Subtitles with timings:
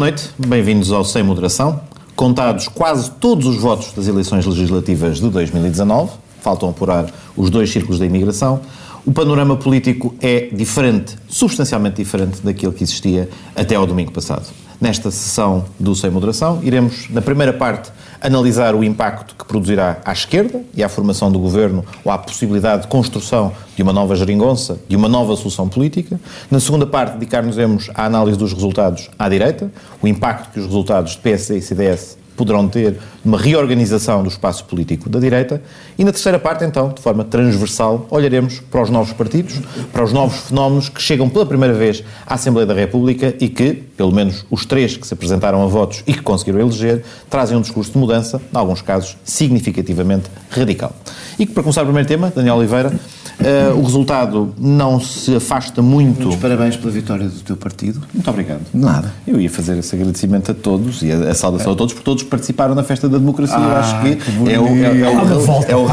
[0.00, 1.78] noite, bem-vindos ao Sem Moderação.
[2.16, 7.98] Contados quase todos os votos das eleições legislativas de 2019, faltam apurar os dois círculos
[7.98, 8.62] da imigração,
[9.04, 14.46] o panorama político é diferente, substancialmente diferente daquele que existia até ao domingo passado.
[14.80, 20.12] Nesta sessão do Sem Moderação, iremos, na primeira parte, analisar o impacto que produzirá à
[20.12, 24.80] esquerda e à formação do governo ou à possibilidade de construção de uma nova geringonça,
[24.88, 26.18] de uma nova solução política.
[26.50, 29.70] Na segunda parte, dedicar-nos-emos à análise dos resultados à direita,
[30.00, 34.64] o impacto que os resultados de PSD e CDS poderão ter uma reorganização do espaço
[34.64, 35.62] político da direita.
[35.98, 39.60] E na terceira parte, então, de forma transversal, olharemos para os novos partidos,
[39.92, 43.74] para os novos fenómenos que chegam pela primeira vez à Assembleia da República e que,
[43.96, 47.60] pelo menos os três que se apresentaram a votos e que conseguiram eleger, trazem um
[47.60, 50.94] discurso de mudança, em alguns casos significativamente radical.
[51.38, 52.92] E que, para começar o primeiro tema, Daniel Oliveira,
[53.40, 56.24] Uh, o resultado não se afasta muito.
[56.24, 58.02] Muitos parabéns pela vitória do teu partido.
[58.12, 58.60] Muito obrigado.
[58.72, 59.14] Nada.
[59.26, 62.22] Eu ia fazer esse agradecimento a todos e a, a saudação a todos, porque todos
[62.22, 63.56] participaram na festa da democracia.
[63.58, 65.84] Ah, Eu acho que, que é, o, é, é, o, é o relevante, é o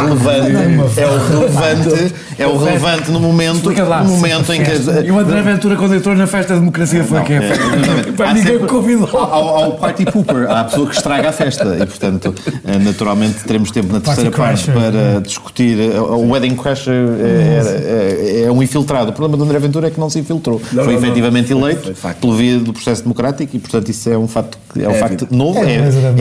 [1.17, 4.71] relevante, é o relevante no momento, no momento em que.
[5.05, 7.37] E o André Ventura, quando entrou na festa da democracia, foi quem?
[7.37, 9.09] É, ninguém me convidou.
[9.17, 11.77] Ao, ao party pooper, à pessoa que estraga a festa.
[11.79, 12.33] E, portanto,
[12.65, 15.79] eh, naturalmente, teremos tempo na terceira parte para discutir.
[15.79, 19.09] Eh, o Wedding Crasher é, é, um infiltrado.
[19.09, 20.59] O problema do André Ventura é que não se infiltrou.
[20.59, 24.87] Foi efetivamente eleito pelo via do processo democrático e, portanto, isso é um facto, é
[24.87, 25.59] um é facto novo.
[25.59, 25.75] É,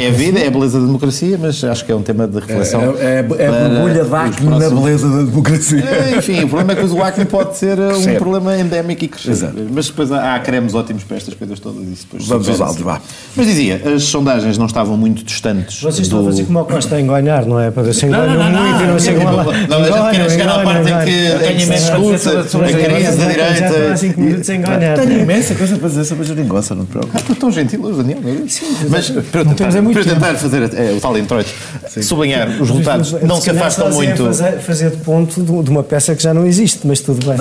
[0.05, 2.39] é, a vida, é a beleza da democracia, mas acho que é um tema de
[2.39, 2.95] reflexão.
[2.99, 5.85] É, é, é a borbulha da acne na beleza da democracia.
[6.17, 9.53] enfim, o problema é que o acne pode ser um problema endémico e crescer.
[9.73, 11.83] Mas depois há cremes ótimos para estas coisas todas.
[11.83, 13.01] E depois Vamos aos altos, vá.
[13.35, 15.81] Mas dizia, as sondagens não estavam muito distantes.
[15.83, 17.71] Vocês estão a fazer como o Costa a enganar, não é?
[17.71, 19.45] Para ver se enganam muito e não chegam lá.
[19.45, 23.17] Não, a gente quer chegar à parte em que tenho imensa coisa sobre a crise
[23.17, 25.03] da direita.
[25.03, 27.25] Tenho imensa coisa para dizer sobre a geringonça, não te preocupes.
[27.31, 28.19] Ah, tão gentil hoje, Daniel.
[28.89, 30.63] Mas para eu tentar fazer
[30.97, 31.51] o tal introito,
[32.03, 34.25] sublinhar os resultados não se afastam muito.
[34.61, 37.37] Fazer de ponto de uma peça que já não existe, mas tudo bem.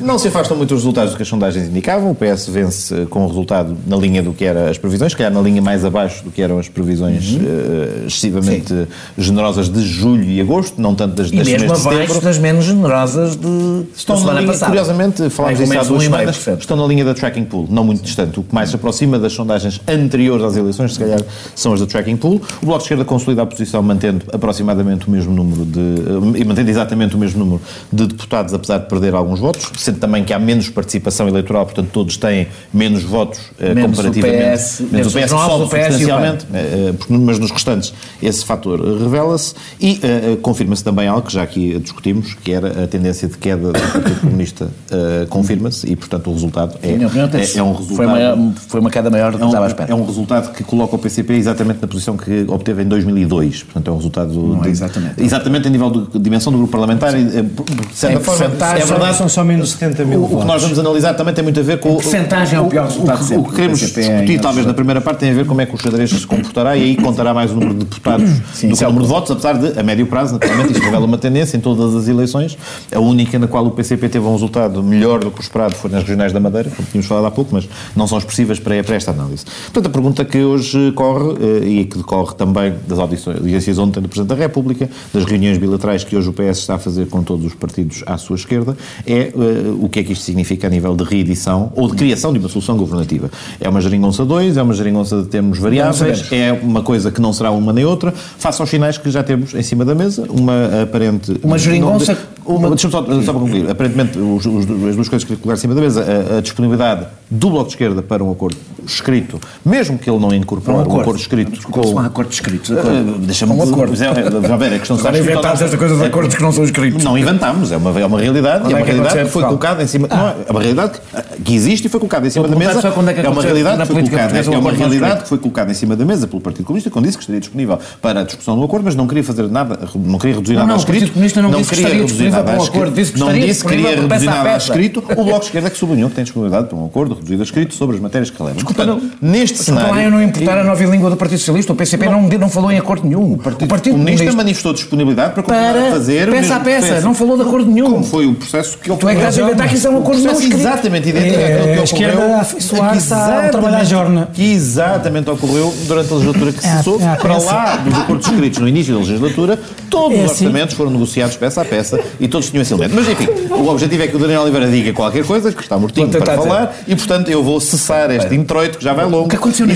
[0.00, 2.10] Não se afastam muito os resultados do que as sondagens indicavam.
[2.10, 5.32] O PS vence com o resultado na linha do que eram as previsões, se calhar
[5.32, 8.06] na linha mais abaixo do que eram as previsões uhum.
[8.06, 8.74] excessivamente
[9.16, 13.36] generosas de julho e agosto, não tanto das, das e mesmo abaixo das menos generosas
[13.36, 14.66] de estão na linha, passada.
[14.66, 18.40] Curiosamente, falámos disso há duas semanas, estão na linha da tracking pool, não muito distante.
[18.40, 21.20] O que mais se aproxima das sondagens anteriores às eleições, se calhar,
[21.54, 22.40] são as da tracking pool.
[22.66, 26.40] O Bloco de Esquerda consolida a posição mantendo aproximadamente o mesmo número de...
[26.40, 27.62] e mantendo exatamente o mesmo número
[27.92, 31.90] de deputados, apesar de perder alguns votos, sendo também que há menos participação eleitoral, portanto
[31.92, 34.42] todos têm menos votos eh, menos comparativamente.
[34.42, 40.00] O PS, menos o PS sobe substancialmente, eh, mas nos restantes esse fator revela-se e
[40.32, 43.78] uh, confirma-se também algo que já aqui discutimos, que era a tendência de queda do
[43.78, 47.94] Partido Comunista uh, confirma-se e, portanto, o resultado é, é, é, um resultado...
[47.94, 49.92] Foi uma, foi uma queda maior do que é um, estava à espera.
[49.92, 53.62] É um resultado que coloca o PCP exatamente na posição que obteve em 2002.
[53.62, 54.34] Portanto, é um resultado...
[54.34, 55.22] Não de, é exatamente.
[55.22, 57.12] Exatamente a nível de dimensão do grupo parlamentar.
[57.12, 57.28] Sim.
[57.34, 60.62] Eh, de certa forma, é verdade, são só menos 70 mil o, o, que nós
[60.62, 61.94] vamos analisar também tem muito a ver com...
[61.94, 65.20] A percentagem é o pior resultado O, o, que queremos discutir, talvez, na primeira parte,
[65.20, 67.54] tem a ver como é que o xadrez se comportará e aí contará mais o
[67.54, 70.34] número de deputados Sim, do que o número de votos, apesar de, a médio prazo,
[70.34, 72.56] naturalmente, isto revela uma tendência em todas as eleições,
[72.92, 75.90] a única na qual o PCP teve um resultado melhor do que o esperado foi
[75.90, 78.94] nas regionais da Madeira, como tínhamos falado há pouco, mas não são expressivas para, para
[78.94, 79.44] esta análise.
[79.44, 82.45] Portanto, a pergunta que hoje corre, eh, e que decorre também
[82.86, 86.74] das audiências ontem do Presidente da República, das reuniões bilaterais que hoje o PS está
[86.76, 88.76] a fazer com todos os partidos à sua esquerda,
[89.06, 92.32] é uh, o que é que isto significa a nível de reedição ou de criação
[92.32, 93.30] de uma solução governativa.
[93.60, 97.32] É uma geringonça 2, é uma geringonça de termos variáveis, é uma coisa que não
[97.32, 100.82] será uma nem outra, face aos sinais que já temos em cima da mesa, uma
[100.82, 101.38] aparente...
[101.42, 102.16] Uma geringonça...
[102.46, 103.68] Uma, deixa-me só, só para concluir.
[103.68, 107.06] Aparentemente, os, os, as duas coisas que colocar em cima da mesa, a, a, disponibilidade
[107.28, 110.96] do Bloco de Esquerda para um acordo escrito, mesmo que ele não incorpore um, acordo,
[110.96, 111.68] um acordo escrito.
[111.68, 111.98] Com, um
[112.36, 112.74] acordo escrito.
[112.74, 113.90] Uh, Deixa-me um acordo.
[113.90, 116.64] Mas é, já ver, a questão Agora inventámos esta coisa de acordos que não são
[116.64, 117.04] escritos.
[117.04, 118.70] Não inventámos, é uma, é uma realidade.
[118.70, 120.08] e é uma realidade que foi colocada em cima.
[120.08, 121.00] Não, é uma realidade
[121.44, 122.80] que existe e foi colocada em cima da mesa.
[122.86, 124.38] É uma realidade que foi colocada.
[124.38, 127.16] É uma realidade que foi colocada em cima da mesa pelo Partido Comunista, quando disse
[127.16, 130.36] que estaria disponível para a discussão do acordo, mas não queria fazer nada, não queria
[130.36, 130.96] reduzir nada a escrito.
[130.96, 132.86] O Partido Comunista não queria reduzir nada a escrito
[133.16, 136.08] não disse que queria reduzir nada a escrito, o Bloco de Esquerda é que sublinhou
[136.10, 138.56] que tem disponibilidade para um acordo reduzido a escrito sobre as matérias que relevam.
[138.56, 140.00] Desculpa, Portanto, não, neste cenário...
[140.00, 142.70] eu não importar a nova língua do Partido Socialista, o PCP não, não, não falou
[142.70, 143.32] em acordo nenhum.
[143.32, 146.30] O Partido, o Partido Comunista, Comunista manifestou disponibilidade para continuar para a fazer...
[146.30, 147.90] Peça a peça, não falou de acordo nenhum.
[147.92, 149.90] Como foi o processo que ele Tu é que estás a inventar que isso é
[149.90, 150.56] um acordo não escrito.
[150.56, 154.28] Exatamente idêntico É, que a esquerda a afeiçoar-se ao exatamente- trabalho à jorna.
[154.32, 157.00] Que exatamente ocorreu durante a legislatura que É, cessou.
[157.00, 157.46] é a para peça.
[157.46, 159.58] lá dos acordos escritos no início da legislatura,
[159.90, 162.94] todos É os orçamentos foram negociados peça a peça e todos tinham esse elemento.
[162.94, 166.08] Mas enfim, o objetivo é que o Daniel Oliveira diga qualquer coisa, que está mortinho
[166.08, 169.26] para falar, e portanto eu vou cessar este introito que já vai longo.
[169.26, 169.72] O que aconteceu e,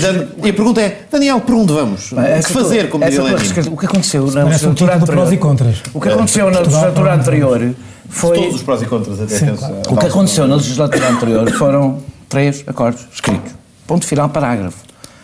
[0.47, 2.11] e a pergunta é, Daniel, por onde vamos?
[2.39, 3.35] O que fazer, como Lenin?
[3.71, 5.15] O que aconteceu na um legislatura anterior?
[5.15, 5.81] prós e contras.
[5.93, 7.73] O que aconteceu na legislatura anterior
[8.09, 8.37] foi.
[8.37, 9.75] Todos os prós e contras até Sim, claro.
[9.89, 11.99] O que aconteceu na legislatura anterior foram
[12.29, 13.53] três acordos escritos.
[13.87, 14.77] Ponto final, parágrafo.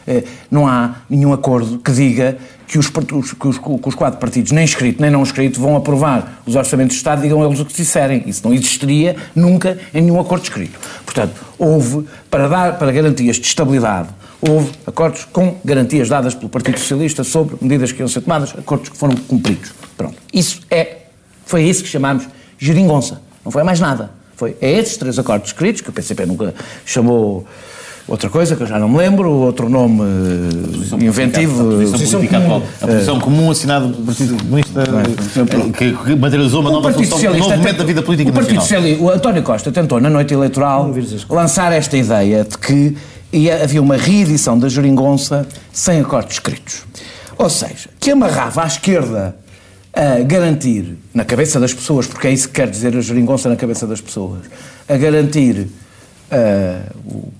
[0.10, 4.54] Eh, Não há nenhum acordo que diga que os- que os- que os quatro partidos,
[4.54, 7.74] nem escrito nem não escrito, vão aprovar os orçamentos de Estado, digam eles o que
[7.74, 8.24] disserem.
[8.26, 10.80] Isso não existiria nunca em nenhum acordo escrito.
[11.06, 14.08] Portanto, houve, para, dar, para garantias de estabilidade,
[14.42, 18.90] houve acordos com garantias dadas pelo Partido Socialista sobre medidas que iam ser tomadas, acordos
[18.90, 19.72] que foram cumpridos.
[19.96, 20.16] Pronto.
[20.34, 20.98] Isso é,
[21.46, 23.22] foi isso que chamámos geringonça.
[23.44, 24.12] Não foi mais nada.
[24.36, 26.54] Foi, é esses três acordos escritos, que o PCP nunca
[26.86, 27.46] chamou
[28.08, 31.82] outra coisa, que eu já não me lembro, outro nome eh, inventivo.
[31.82, 32.64] A posição política atual.
[32.82, 37.08] A posição comum assinada do Partido Comunista eh, que, que materializou uma O nova Partido
[37.08, 38.84] solução, um Socialista novo momento da vida política o Partido nacional.
[38.84, 40.94] Socialista, o António Costa tentou na noite eleitoral
[41.30, 42.96] lançar esta ideia de que
[43.32, 46.84] ia, havia uma reedição da Jeringonça sem acordos escritos.
[47.38, 49.36] Ou seja, que amarrava à esquerda
[49.94, 53.56] a garantir, na cabeça das pessoas, porque é isso que quer dizer a Jeringonça na
[53.56, 54.42] cabeça das pessoas,
[54.88, 55.68] a garantir
[57.06, 57.32] o-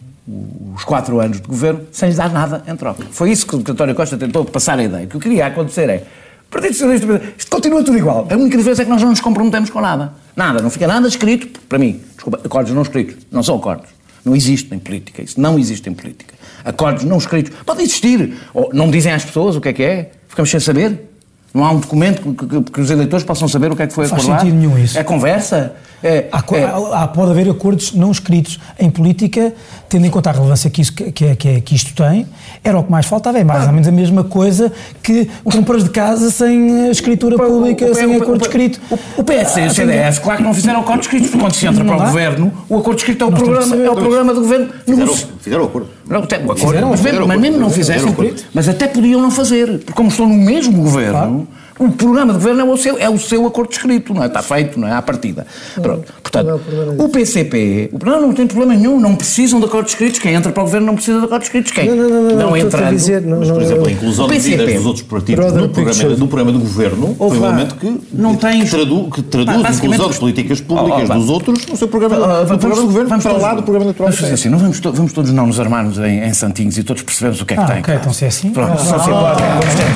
[0.76, 3.04] os quatro anos de governo sem lhes dar nada em troca.
[3.12, 5.06] Foi isso que o António Costa tentou passar a ideia.
[5.06, 6.04] O que queria acontecer é
[6.50, 8.26] Partido Socialista, isto continua tudo igual.
[8.30, 10.14] A única diferença é que nós não nos comprometemos com nada.
[10.36, 13.90] Nada, não fica nada escrito, para mim, desculpa, acordos não escritos, não são acordos.
[14.28, 16.34] Não existe em política, isso não existe em política.
[16.66, 20.12] Acordos não escritos, pode existir, ou não dizem às pessoas o que é que é,
[20.28, 21.06] ficamos sem saber.
[21.54, 23.94] Não há um documento que, que- que os eleitores possam saber o que é que
[23.94, 24.42] foi Faz acordado.
[24.42, 25.00] sentido nenhum isso.
[25.00, 25.74] É conversa.
[26.04, 29.54] É, Há, é- há- pode haver acordos não escritos em política,
[29.90, 32.28] tendo em conta a relevância que, isso, que, que, que, que isto tem,
[32.64, 33.38] era o que mais faltava.
[33.40, 34.72] É mais ou menos a mesma coisa
[35.04, 38.80] que compras de casa sem escritura pública, O- o- sem o- acordo o- escrito.
[38.90, 41.66] O, o PS e o CDS, claro que não fizeram acordos escritos, porque quando se
[41.68, 44.34] entra Não para o governo, o acordo escrito é o, Nós programa, é o programa
[44.34, 44.70] do governo.
[44.86, 45.90] Fizeram, fizeram acordo.
[46.10, 47.02] Não, tem o acordo, Fizeram, mas,
[47.40, 48.36] mesmo não acordo, fizessem, acordo.
[48.54, 51.48] mas até podiam não fazer, porque como estão no mesmo governo,
[51.80, 54.28] o programa de governo é o seu, é o seu acordo escrito, não é?
[54.28, 54.92] Está feito, não é?
[54.94, 55.46] À partida.
[55.82, 56.14] Pronto.
[56.22, 59.66] Portanto, é o problema o PCP, o- não, não tem problema nenhum, não precisam de
[59.66, 60.20] acordos escritos.
[60.20, 61.72] Quem entra para o governo não precisa de acordos escritos.
[61.72, 62.90] Quem Não, não, não, não, não, estou a entrando.
[62.96, 63.92] dizer, não, Mas, por não, exemplo, a não.
[63.94, 64.78] inclusão O de medidas PCP.
[64.78, 68.02] dos outros partidos no programa, no programa do governo Ou foi um vá, elemento que,
[68.14, 71.16] não tens- que, tradu, que traduz a inclusão os- de políticas Oh, públicas oh, vá.
[71.16, 73.54] dos outros no seu programa, Ah, no vamos- programa do governo vamos para todos- lá
[73.56, 74.08] do programa natural.
[74.10, 76.84] Vamos fazer assim, não vamos, to- vamos todos não nos armarmos em, em santinhos e
[76.84, 77.80] todos percebemos o que é que Ah, tem.
[77.80, 78.50] ok, então se é assim.
[78.50, 79.36] Pronto, Ah, só se ah,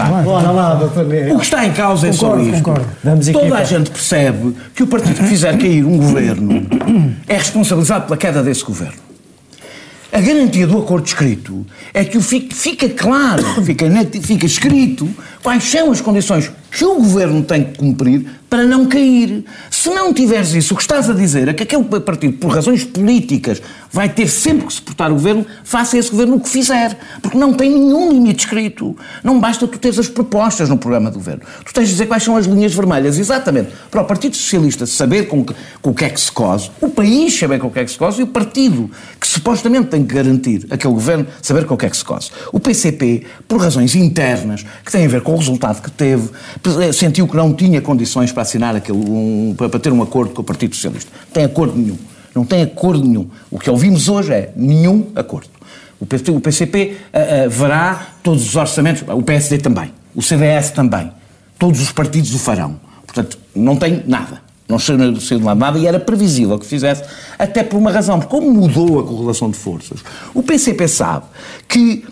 [0.01, 0.21] ah.
[0.23, 1.31] Bora lá, doutor Ney.
[1.31, 2.53] O que está em causa é só isto.
[2.57, 2.85] concordo.
[3.03, 3.57] Vamos Toda equipa.
[3.57, 6.65] a gente percebe que o partido que fizer cair um governo
[7.27, 9.11] é responsabilizado pela queda desse governo.
[10.11, 13.85] A garantia do acordo escrito é que fica, claro, fica,
[14.21, 15.09] fica escrito
[15.41, 19.45] quais são as condições que o governo tem que cumprir para não cair.
[19.69, 22.83] Se não tiveres isso, o que estás a dizer é que aquele partido, por razões
[22.83, 26.97] políticas, vai ter sempre que suportar o governo, faça esse governo o que fizer.
[27.21, 28.93] Porque não tem nenhum limite escrito.
[29.23, 31.43] Não basta tu teres as propostas no programa do governo.
[31.65, 35.29] Tu tens de dizer quais são as linhas vermelhas, exatamente, para o Partido Socialista saber
[35.29, 37.79] com, que, com o que é que se cose, o país saber com o que
[37.79, 41.65] é que se cose e o partido que supostamente tem que garantir aquele governo saber
[41.65, 42.31] com o que é que se cose.
[42.51, 46.29] O PCP, por razões internas, que têm a ver com o resultado que teve,
[46.93, 50.41] sentiu que não tinha condições para assinar aquele, um, para, para ter um acordo com
[50.41, 51.11] o Partido Socialista.
[51.27, 51.97] Não tem acordo nenhum.
[52.33, 53.27] Não tem acordo nenhum.
[53.49, 55.49] O que ouvimos hoje é nenhum acordo.
[55.99, 56.05] O
[56.35, 61.11] o PCP ah, ah, verá todos os orçamentos, o PSD também, o CDS também,
[61.59, 62.79] todos os partidos o farão.
[63.05, 64.41] Portanto, não tem nada.
[64.67, 67.03] Não saiu de lá nada e era previsível que fizesse,
[67.37, 69.99] até por uma razão, como mudou a correlação de forças,
[70.33, 71.25] o PCP sabe
[71.67, 72.05] que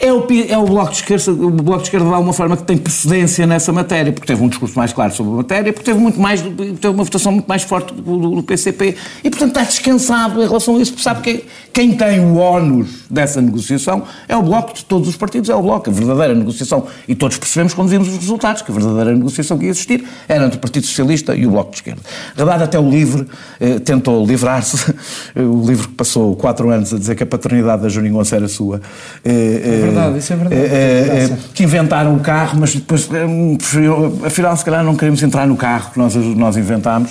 [0.00, 2.62] é o, é o Bloco de Esquerda, o Bloco de Esquerda de alguma forma que
[2.62, 6.00] tem precedência nessa matéria, porque teve um discurso mais claro sobre a matéria, porque teve
[6.00, 9.62] muito mais, teve uma votação muito mais forte do, do- do PCP e portanto está
[9.62, 14.36] descansado em relação a isso, porque sabe que quem tem o ónus dessa negociação é
[14.36, 17.74] o Bloco de todos os partidos, é o Bloco, a verdadeira negociação, e todos percebemos
[17.74, 20.86] quando vimos os resultados, que a verdadeira negociação que ia existir era entre o Partido
[20.86, 22.00] Socialista e o Bloco de Esquerda.
[22.34, 23.26] Verdade, até o LIVRE
[23.60, 24.94] eh, tentou livrar-se,
[25.36, 28.80] o livro que passou quatro anos a dizer que a paternidade da Juningonça era sua.
[29.24, 31.36] É verdade, isso é verdade.
[31.54, 35.90] que inventaram o carro, mas depois, eh, afinal, se calhar não queremos entrar no carro
[35.92, 37.10] que nós, nós inventámos.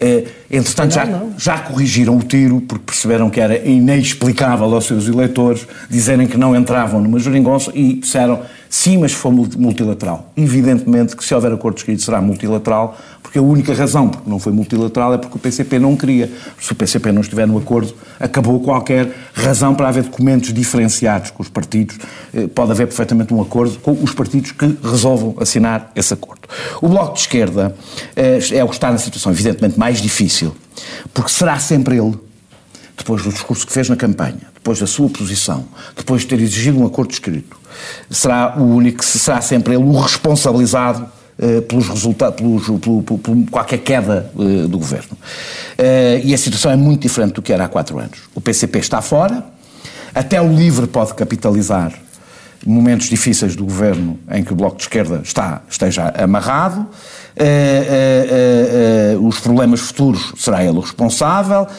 [0.00, 1.06] Eh, entretanto, já,
[1.38, 6.54] já corrigiram o tiro, porque perceberam que era inexplicável aos seus eleitores dizerem que não
[6.54, 10.32] entravam numa geringonça e disseram Sim, mas se for multilateral.
[10.36, 14.52] Evidentemente que se houver acordo escrito será multilateral, porque a única razão porque não foi
[14.52, 16.30] multilateral é porque o PCP não queria.
[16.60, 21.42] Se o PCP não estiver no acordo, acabou qualquer razão para haver documentos diferenciados com
[21.42, 21.98] os partidos.
[22.34, 26.42] Eh, pode haver perfeitamente um acordo com os partidos que resolvam assinar esse acordo.
[26.80, 27.74] O Bloco de Esquerda
[28.14, 30.54] eh, é o que está na situação, evidentemente, mais difícil,
[31.12, 32.25] porque será sempre ele
[32.96, 36.80] depois do discurso que fez na campanha, depois da sua posição, depois de ter exigido
[36.80, 37.56] um acordo escrito,
[38.10, 41.06] será o único, será sempre ele o responsabilizado
[41.38, 45.12] uh, pelos resultados, pelos, pelo, pelo, qualquer queda uh, do governo.
[45.12, 48.18] Uh, e a situação é muito diferente do que era há quatro anos.
[48.34, 49.44] O PCP está fora,
[50.14, 51.92] até o LIVRE pode capitalizar
[52.64, 56.86] momentos difíceis do governo em que o Bloco de Esquerda está, esteja amarrado,
[59.22, 61.70] os problemas futuros será ele o responsável, eh,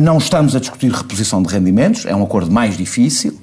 [0.00, 3.38] não estamos a discutir reposição de rendimentos, é um acordo mais difícil.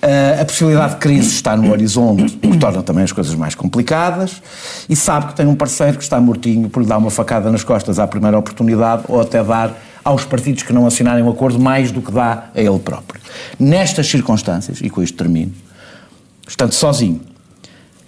[0.00, 3.54] Eh, a possibilidade de crise está no horizonte, o que torna também as coisas mais
[3.54, 4.42] complicadas.
[4.88, 7.64] E sabe que tem um parceiro que está mortinho por lhe dar uma facada nas
[7.64, 11.90] costas à primeira oportunidade ou até dar aos partidos que não assinarem o acordo mais
[11.90, 13.20] do que dá a ele próprio.
[13.58, 15.52] Nestas circunstâncias, e com isto termino,
[16.46, 17.20] estando sozinho,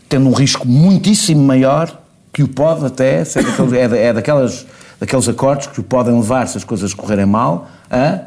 [0.09, 2.01] tendo um risco muitíssimo maior,
[2.33, 3.45] que o pode até ser
[3.75, 4.65] é, é daquelas
[5.01, 8.21] daqueles acordos que podem levar, se as coisas correrem mal, a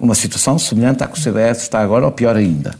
[0.00, 2.74] uma situação semelhante à que o CDS está agora, ou pior ainda.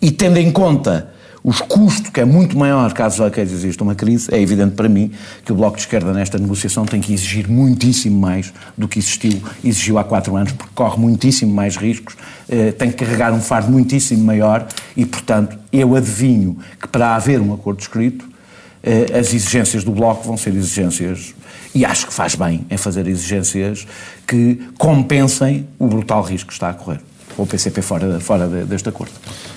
[0.00, 1.14] E tendo em conta
[1.44, 5.10] os custos, que é muito maior caso exista uma crise, é evidente para mim
[5.44, 9.42] que o Bloco de Esquerda nesta negociação tem que exigir muitíssimo mais do que existiu,
[9.62, 12.16] exigiu há quatro anos, porque corre muitíssimo mais riscos,
[12.48, 17.42] eh, tem que carregar um fardo muitíssimo maior e, portanto, eu adivinho que para haver
[17.42, 18.26] um acordo escrito,
[18.82, 21.34] eh, as exigências do Bloco vão ser exigências
[21.74, 23.86] e acho que faz bem em fazer exigências
[24.26, 27.00] que compensem o brutal risco que está a correr
[27.36, 29.12] o PCP fora, fora deste acordo.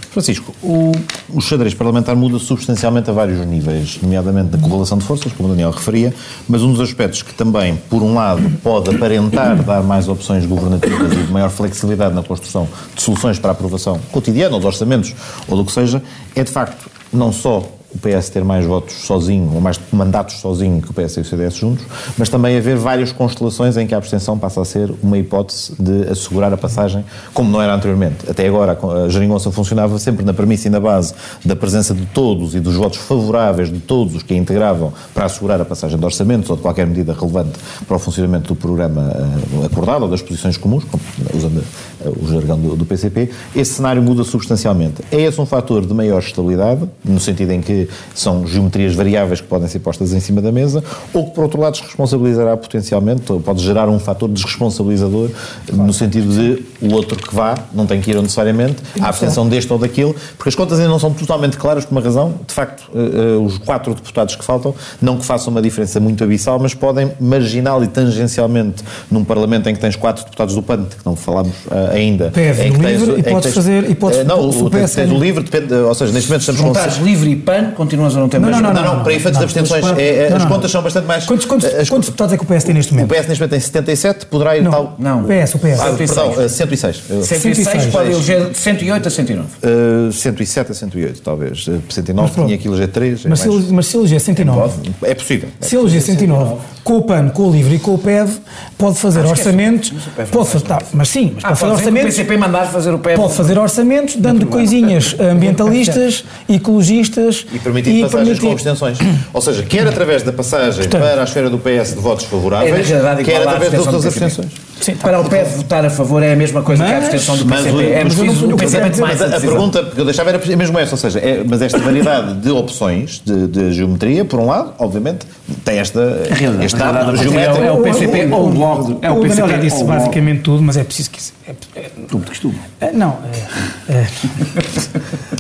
[0.10, 0.92] Francisco, o,
[1.30, 5.52] o xadrez parlamentar muda substancialmente a vários níveis, nomeadamente na correlação de forças, como o
[5.52, 6.14] Daniel referia,
[6.50, 11.14] mas um dos aspectos que também, por um lado, pode aparentar dar mais opções governativas
[11.14, 15.14] e maior flexibilidade na construção de soluções para a aprovação cotidiana, ou de orçamentos,
[15.48, 16.02] ou do que seja,
[16.36, 20.82] é de facto não só o PS ter mais votos sozinho, ou mais mandatos sozinho
[20.82, 21.86] que o PS e o CDS juntos,
[22.18, 26.10] mas também haver várias constelações em que a abstenção passa a ser uma hipótese de
[26.10, 28.30] assegurar a passagem, como não era anteriormente.
[28.30, 31.14] Até agora a geringonça funcionava sempre na premissa e na base
[31.46, 35.26] da presença de todos e dos votos favoráveis de todos os que a integravam para
[35.26, 39.02] assegurar a passagem de orçamentos ou de qualquer medida relevante para o funcionamento do programa
[39.02, 41.02] uh, acordado ou das posições comuns, como,
[41.34, 41.64] usando
[42.02, 43.30] uh, o jargão do, do PCP.
[43.56, 45.02] Esse cenário muda substancialmente.
[45.12, 47.77] É esse um fator de maior estabilidade, no sentido em que
[48.14, 51.60] são geometrias variáveis que podem ser postas em cima da mesa, ou que, por outro
[51.62, 55.30] lado, desresponsabilizará potencialmente, ou pode gerar um fator desresponsabilizador,
[55.66, 55.84] claro.
[55.84, 59.72] no sentido de o outro que vá não tem que ir necessariamente, a abstenção deste
[59.72, 62.36] ou daquele, porque as contas ainda não são totalmente claras por uma razão.
[62.48, 66.24] De facto, uh, uh, os quatro deputados que faltam, não que façam uma diferença muito
[66.24, 70.86] abissal, mas podem marginal e tangencialmente, num Parlamento em que tens quatro deputados do PAN,
[70.86, 72.32] que não falamos uh, ainda.
[72.32, 73.90] PEV em que tens, livre e podes tens, fazer.
[73.90, 76.62] E podes, não, o, tens, tens o livre, depende, ou seja, neste momento estamos
[76.98, 77.04] com.
[77.04, 78.62] livre e PAN continuas a não ter não, mais...
[78.62, 81.26] Não, não, não, não, para efeitos de abstenções, é, é, as contas são bastante mais...
[81.26, 83.12] Quantos, quantos, as, quantos deputados é que o PS tem neste momento?
[83.12, 84.96] O PS neste momento tem 77, poderá ir não, tal...
[84.98, 85.80] Não, o PS, o PS.
[85.80, 87.04] Ah, perdão, 106.
[87.24, 89.48] 106 pode eleger de 108 a 109.
[89.64, 91.66] Uh, 107 a 108, talvez.
[91.90, 93.26] 109 tinha que eleger 3.
[93.26, 94.92] Mas, se, mas se eleger 109...
[95.04, 95.50] É possível.
[95.60, 98.38] Se eleger 109, com o PAN, com o LIVRE e com o PEV,
[98.78, 99.94] pode fazer orçamentos...
[100.32, 102.14] Pode fazer, mas sim, mas pode fazer orçamentos...
[102.14, 103.18] o PCP mandar fazer o PEV...
[103.18, 107.46] Pode fazer orçamentos dando coisinhas ambientalistas, ecologistas...
[107.58, 108.98] E permitir passagens com abstenções.
[109.34, 112.92] Ou seja, quer através da passagem Portanto, para a esfera do PS de votos favoráveis,
[112.92, 114.52] é quer através de outras abstenções.
[114.80, 117.38] Sim, para o PS votar a favor é a mesma coisa mas, que a abstenção
[117.38, 117.72] do PCP.
[117.72, 120.94] Mas, é preciso o PCP mais a, a pergunta que eu deixava era mesmo essa,
[120.94, 125.26] ou seja, é, mas esta variedade de opções de, de, geometria, por um lado, obviamente,
[125.66, 126.22] tem esta,
[126.64, 127.64] este dado geométrico.
[127.64, 129.00] É o PCP ou o Bloco.
[129.02, 131.37] É o PCP disse basicamente tudo, mas é preciso que...
[131.48, 132.60] É, é, tudo de costume.
[132.94, 133.20] Não,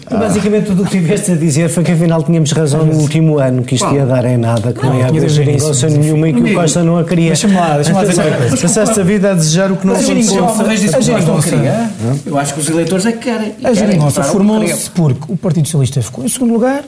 [0.09, 3.61] Basicamente tudo o que tiveste a dizer foi que afinal tínhamos razão no último ano,
[3.61, 6.39] que isto ia dar em nada, que não, não ia haver geringonça nenhuma e que
[6.39, 7.27] o Costa não a queria.
[7.27, 8.23] Deixa-me lá, deixa-me lá dizer
[8.61, 10.47] Passaste a vida a desejar o que não aconteceu.
[10.47, 11.91] A geringonça queria.
[12.25, 13.55] Eu acho que os eleitores é que querem.
[13.61, 16.85] A geringonça formou-se porque o Partido Socialista ficou em segundo lugar,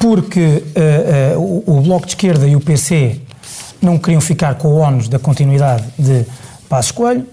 [0.00, 0.64] porque
[1.36, 3.20] o, o Bloco de Esquerda e o PC
[3.80, 6.26] não queriam ficar com o ónus da continuidade de
[6.68, 7.24] Passos Coelho,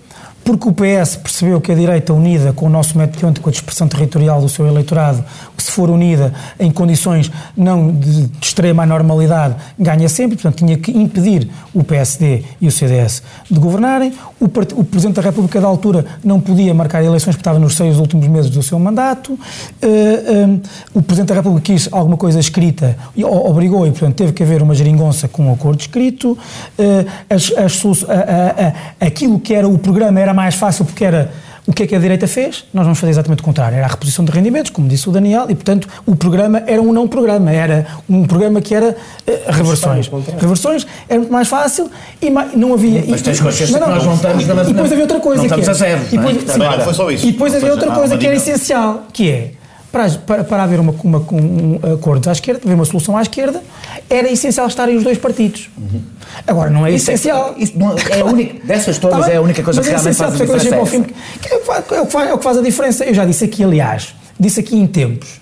[0.47, 3.49] porque o PS percebeu que a direita unida com o nosso método de ontem, com
[3.49, 5.21] a dispersão territorial do seu eleitorado,
[5.57, 10.77] que se for unida em condições não de, de extrema anormalidade, ganha sempre, portanto tinha
[10.77, 14.13] que impedir o PSD e o CDS de governarem.
[14.39, 17.97] O, o Presidente da República da altura não podia marcar eleições porque estava nos seis
[17.97, 19.33] últimos meses do seu mandato.
[19.33, 19.39] Uh,
[19.81, 20.61] eh, um,
[20.93, 24.61] o Presidente da República quis alguma coisa escrita, e obrigou e, portanto, teve que haver
[24.61, 26.37] uma geringonça com um acordo escrito.
[26.79, 28.67] Uh, as, as, a, a,
[29.03, 31.31] a, aquilo que era o programa era mais fácil porque era
[31.65, 32.63] o que é que a direita fez?
[32.71, 33.75] Nós vamos fazer exatamente o contrário.
[33.75, 36.93] Era a reposição de rendimentos, como disse o Daniel, e, portanto, o programa era um
[36.93, 37.51] não programa.
[37.51, 40.09] Era um programa que era uh, reversões.
[40.39, 41.91] Reversões era muito mais fácil
[42.21, 43.03] e mais, não havia...
[43.05, 44.43] Mas tens consciência que nós não estamos...
[44.43, 45.37] E, e depois havia outra coisa.
[45.39, 46.01] Não estamos a zero.
[46.09, 46.77] E depois, não, é?
[46.77, 47.27] não foi só isso.
[47.27, 49.51] E depois havia outra coisa que era essencial, que é
[49.97, 53.63] para, para, para haver uma, uma, um acordos à esquerda, haver uma solução à esquerda,
[54.07, 55.69] era essencial estarem os dois partidos.
[55.75, 56.01] Uhum.
[56.45, 57.55] Agora, não é isso essencial.
[57.57, 59.91] É, isso não, é a única, dessas todas tá é a única coisa que é
[59.91, 60.75] realmente faz a diferença.
[60.75, 61.05] É, fim,
[61.49, 63.05] é, o que faz, é o que faz a diferença.
[63.05, 65.41] Eu já disse aqui, aliás, disse aqui em tempos,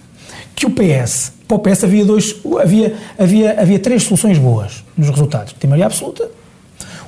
[0.56, 5.10] que o PS, para o PS havia, dois, havia, havia, havia três soluções boas nos
[5.10, 5.54] resultados.
[5.62, 6.30] A maioria absoluta.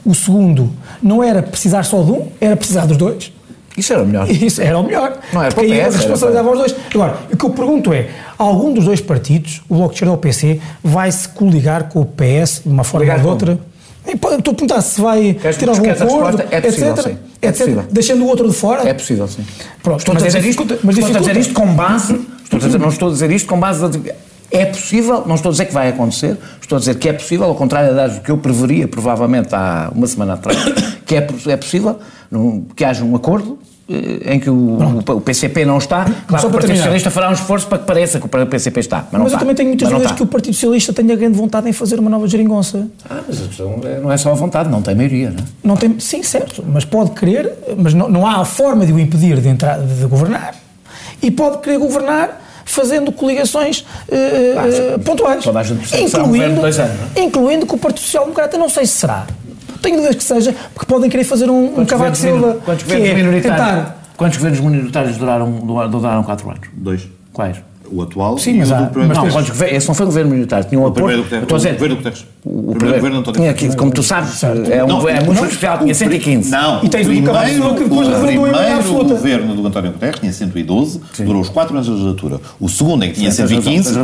[0.06, 3.32] O segundo não era precisar só de um, era precisar dos dois.
[3.78, 4.30] Isso era o melhor.
[4.32, 5.20] Isso era o melhor.
[5.32, 6.76] Não era porque aí a responsabilidade aos dois.
[6.94, 10.18] Agora, o que eu pergunto é: algum dos dois partidos, o Bloco de Esquerda ou
[10.18, 13.60] o PC, vai se coligar com o PS de uma forma ou de outra?
[14.08, 17.18] Estou a perguntar se vai Queres ter algum acordo, é possível, etc, sim.
[17.42, 17.86] É etc, possível.
[17.92, 18.88] deixando o outro de fora?
[18.88, 19.46] É possível, sim.
[19.84, 22.14] Pronto, estou, a dizer, isto, mas estou a dizer isto com base.
[22.42, 24.02] Estou a dizer, não estou a dizer isto com base.
[24.50, 27.48] É possível, não estou a dizer que vai acontecer, estou a dizer que é possível,
[27.48, 30.58] ao contrário do que eu preveria provavelmente há uma semana atrás,
[31.06, 32.00] que é, é possível
[32.74, 34.78] que haja um acordo em que o,
[35.16, 38.20] o, PCP não está, claro Só o Partido Socialista fará um esforço para que pareça
[38.20, 39.08] que o PCP está.
[39.12, 41.74] Mas, mas eu também tenho muitas dúvidas que o Partido Socialista tenha grande vontade em
[41.74, 42.88] fazer uma nova geringonça.
[43.10, 45.44] Ah, mas a questão é, não é só a vontade, não tem maioria, não é?
[45.64, 49.00] Não tem, sim, certo, mas pode querer, mas não, não há a forma de o
[49.00, 50.54] impedir de, entrar, de governar.
[51.22, 55.46] E pode querer governar fazendo coligações uh, pontuais.
[55.46, 57.22] Toda a gente incluindo, um dois anos, é?
[57.22, 59.26] incluindo que o Partido Social Democrata, não sei se será.
[59.82, 62.60] Tenho dúvidas que seja, porque podem querer fazer um, um Cavaco Silva.
[62.66, 66.62] Quantos que é tentar Quantos governos minoritários duraram, duraram 4 anos?
[66.74, 67.08] Dois.
[67.32, 67.58] Quais?
[67.92, 70.80] O atual Sim, mas, há, mas não, governos, esse não foi um governo militar, tinha
[70.80, 71.06] um o apoio.
[71.06, 72.26] Primeiro, o, o, governo Guterres.
[72.44, 75.34] O, o primeiro governo António tinha aqui, como tu sabes, é, um, não, é muito
[75.34, 76.50] não, especial, tinha 115.
[76.50, 78.42] Não, e tens o primeiro, o que depois o primeiro
[79.08, 81.26] governo do António Guterres tinha 112, Sim.
[81.26, 82.40] durou os 4 anos de legislatura.
[82.60, 84.00] O segundo, em que tinha 115,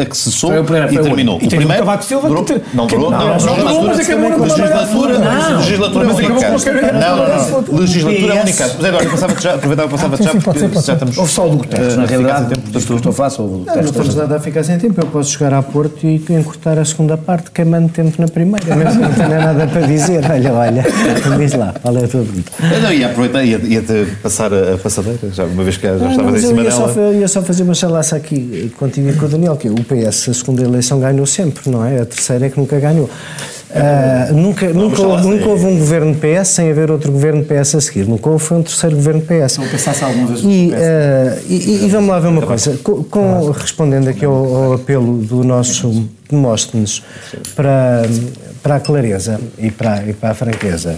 [0.00, 1.38] a, que cessou e terminou.
[1.40, 6.92] E o primeiro, Cavaco Silva, durou, não durou, não, não, legislatura, legislatura é única.
[6.92, 8.74] Não, não, não, legislatura é única.
[8.76, 11.18] Mas agora, aproveitava que passava já, porque já estamos...
[11.18, 13.92] Houve só o do Guterres, na realidade, estou a falar sobre o Guterres.
[13.92, 17.16] Não estamos a ficar sem tempo, eu posso chegar a Porto e encurtar a segunda
[17.16, 20.24] parte, queimando tempo na primeira, mesmo não tenho nada para dizer.
[20.30, 20.84] Olha, olha,
[21.38, 22.52] diz lá, qual é a tua pergunta?
[22.74, 25.86] Eu não ia aproveitar, ia, ia te passar a, a passadeira, já uma vez que
[25.86, 26.94] já ah, estavas em cima ia dela.
[26.94, 29.74] Só, eu ia só fazer uma chalaça aqui contigo e com o Daniel, que o
[29.74, 32.00] PS, a segunda eleição, ganhou sempre, não é?
[32.00, 33.08] A terceira é que nunca ganhou.
[33.70, 37.80] Uh, nunca, nunca, houve, nunca houve um governo PS sem haver outro governo PS a
[37.80, 38.06] seguir.
[38.06, 39.58] Nunca houve foi um terceiro governo PS.
[39.58, 42.78] Não pensasse alguma vez e, uh, e, e, vamos lá ver uma coisa.
[42.82, 47.02] Com, com respondendo aqui ao, ao, apelo do nosso Demóstenes
[47.54, 48.02] para,
[48.62, 50.96] para a clareza e para, e para a franqueza,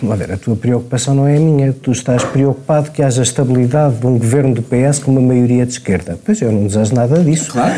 [0.00, 1.72] Vamos ver, a tua preocupação não é a minha.
[1.72, 5.72] Tu estás preocupado que haja estabilidade de um governo do PS com uma maioria de
[5.72, 6.18] esquerda.
[6.24, 7.52] Pois eu não desejo nada disso.
[7.52, 7.74] Claro.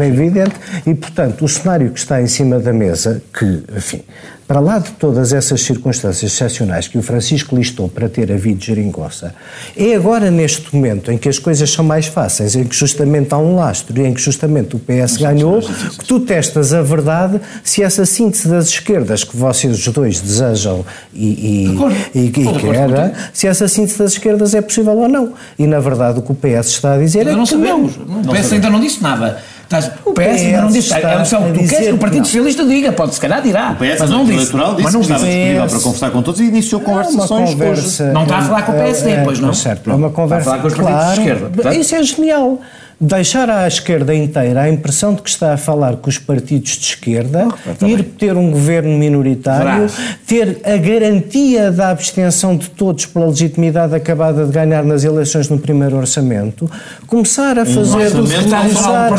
[0.00, 0.54] É evidente.
[0.86, 4.02] E, portanto, o cenário que está em cima da mesa, que, enfim,
[4.46, 9.34] para lá de todas essas circunstâncias excepcionais que o Francisco listou para ter havido geringonça,
[9.76, 13.38] é agora neste momento em que as coisas são mais fáceis, em que justamente há
[13.38, 17.82] um lastro e em que justamente o PS ganhou, que tu testas a verdade se
[17.82, 21.68] essa síntese das esquerdas que vocês os dois desejam e,
[22.14, 25.32] e, e, e querem, se essa síntese das esquerdas é possível ou não.
[25.58, 27.96] E na verdade o que o PS está a dizer é não que sabemos.
[27.96, 28.20] não.
[28.20, 29.38] O PS ainda não disse nada.
[29.72, 30.92] Estás, o PS ainda não disse.
[30.92, 33.70] É opção que tu queres que o Partido Socialista diga, pode se calhar dirá.
[33.70, 34.36] O PS mas não disse.
[34.36, 37.52] eleitoral disse mas não que estava disponível para conversar com todos e iniciou conversações é
[37.52, 38.12] conversa, hoje.
[38.12, 39.54] Não está a falar com o PSD, é, pois não?
[39.54, 40.50] Certo, é uma conversa.
[40.50, 41.74] Está a falar com os partidos de esquerda.
[41.74, 42.60] Isso é genial
[43.02, 46.86] deixar à esquerda inteira a impressão de que está a falar com os partidos de
[46.86, 47.48] esquerda,
[47.82, 50.16] oh, ir ter um governo minoritário, Verás.
[50.24, 55.58] ter a garantia da abstenção de todos pela legitimidade acabada de ganhar nas eleições no
[55.58, 56.70] primeiro orçamento,
[57.08, 59.10] começar a fazer um começar,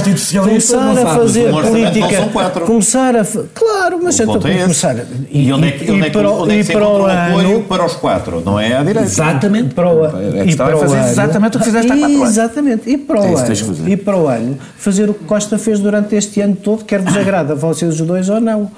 [0.43, 4.95] começar a fazer política, começar a claro, mas então começar
[5.29, 7.63] e, e onde é que, onde é que, onde é que se encontra o apoio
[7.63, 9.01] para os quatro, não é à direita?
[9.01, 9.73] Exatamente.
[9.73, 10.05] Para o,
[10.45, 12.29] e para fazer exatamente o que fizeste há quatro anos.
[12.29, 12.89] Exatamente.
[12.89, 16.15] E para o é ano e para o ano fazer o que Costa fez durante
[16.15, 18.71] este ano todo, quer vos agrada a vocês os dois ou não.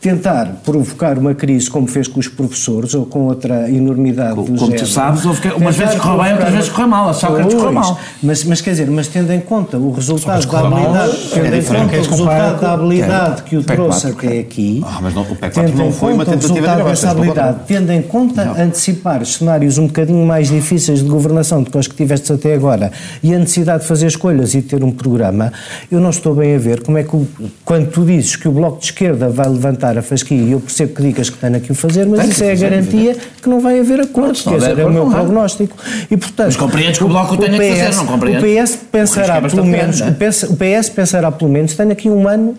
[0.00, 4.56] Tentar provocar uma crise como fez com os professores ou com outra enormidade do Como
[4.58, 4.78] género.
[4.78, 7.08] tu sabes, houve umas vezes correu bem, outras vezes correu mal.
[7.08, 7.98] A Sócrates correu mal.
[8.22, 11.62] Mas, mas quer dizer, mas tendo em conta o resultado da habilidade, é tendo em
[11.62, 15.22] conta o resultado da habilidade que o PEC trouxe 4, até aqui, Ah, mas não-
[15.22, 17.92] o PEC 4 tendo em foi uma conta o tentativa de resultado dessa habilidade, tendo
[17.92, 22.32] em conta antecipar cenários um bocadinho mais difíceis de governação do que os que tiveste
[22.32, 22.90] até agora
[23.22, 25.52] e a necessidade de fazer escolhas e ter um programa,
[25.90, 27.26] eu não estou bem a ver como é que, o-
[27.64, 30.94] quando tu dizes que o Bloco de Esquerda vai levantar a fasquia, e eu percebo
[30.94, 33.60] que digas que tem aqui o fazer, mas Tem isso é a garantia que não
[33.60, 35.76] vai haver acordo, quer dizer, é o meu prognóstico.
[36.10, 38.42] E, portanto, Mas compreendes que o Bloco tenha que fazer, não compreendes?
[38.42, 40.16] O PS O pensará é bastante pelo menos, grande,
[40.52, 42.54] o PS, o pensará pelo menos, tenho aqui um ano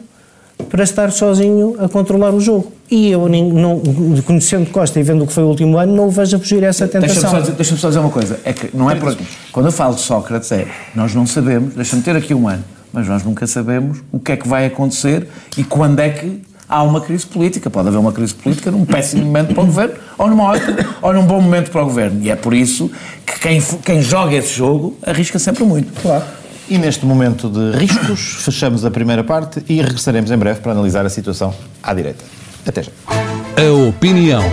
[0.69, 2.71] para estar sozinho a controlar o jogo.
[2.89, 3.81] E eu, não,
[4.25, 6.63] conhecendo Costa e vendo o que foi o último ano, não o vejo a fugir
[6.63, 7.31] a essa Deixa-me tentação.
[7.31, 8.39] só, dizer- deixa-me só dizer uma coisa.
[8.45, 9.15] É que não é por.
[9.51, 13.07] Quando eu falo de Sócrates, é nós não sabemos, deixa-me ter aqui um ano, mas
[13.07, 17.01] nós nunca sabemos o que é que vai acontecer e quando é que há uma
[17.01, 17.69] crise política.
[17.69, 21.13] Pode haver uma crise política num péssimo momento para o governo ou numa ótima, ou
[21.13, 22.21] num bom momento para o governo.
[22.21, 22.91] E é por isso
[23.25, 25.91] que quem, quem joga esse jogo arrisca sempre muito.
[26.01, 26.23] Claro.
[26.69, 31.05] E neste momento de riscos, fechamos a primeira parte e regressaremos em breve para analisar
[31.05, 32.23] a situação à direita.
[32.65, 32.91] Até já.
[33.07, 34.43] A opinião.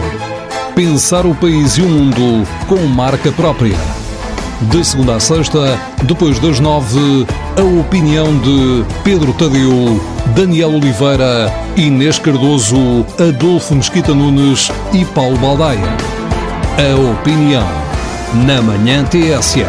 [0.74, 3.76] Pensar o país e o mundo com marca própria.
[4.62, 9.98] De segunda a sexta, depois das nove, a opinião de Pedro Tadeu,
[10.34, 15.80] Daniel Oliveira, Inês Cardoso, Adolfo Mesquita Nunes e Paulo Baldaia.
[16.76, 17.66] A opinião.
[18.46, 19.64] Na manhã TSF.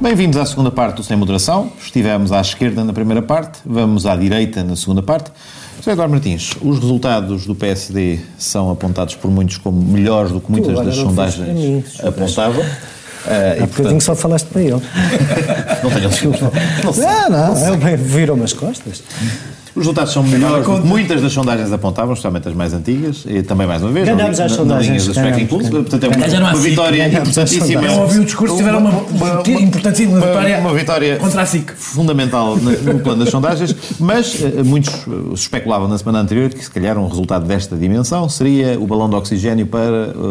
[0.00, 1.70] Bem-vindos à segunda parte do Sem Moderação.
[1.78, 5.30] Estivemos à esquerda na primeira parte, vamos à direita na segunda parte.
[5.76, 10.50] José Eduardo Martins, os resultados do PSD são apontados por muitos como melhores do que
[10.50, 12.64] muitas das não mim, sondagens apontavam.
[13.26, 14.80] Ah, Há bocadinho portanto, só falaste para ele.
[15.84, 16.50] não tenho desculpa.
[16.82, 17.28] Não.
[17.28, 19.02] Não, não, ele virou-me as costas.
[19.74, 23.42] Os resultados são melhores do que muitas das sondagens apontavam, especialmente as mais antigas, e
[23.42, 27.66] também mais uma vez, Ganhámos na sondagens, do portanto é uma, uma vitória importantíssima.
[27.66, 27.92] sondagens.
[27.96, 31.70] Eu ouvi o discurso, tiveram uma, importantíssima uma- vitória, uma vitória contra a SIC.
[31.76, 36.62] fundamental no no plano das sondagens, mas eh, muitos eh, especulavam na semana anterior que
[36.64, 39.80] se calhar um resultado desta dimensão seria o balão de oxigênio para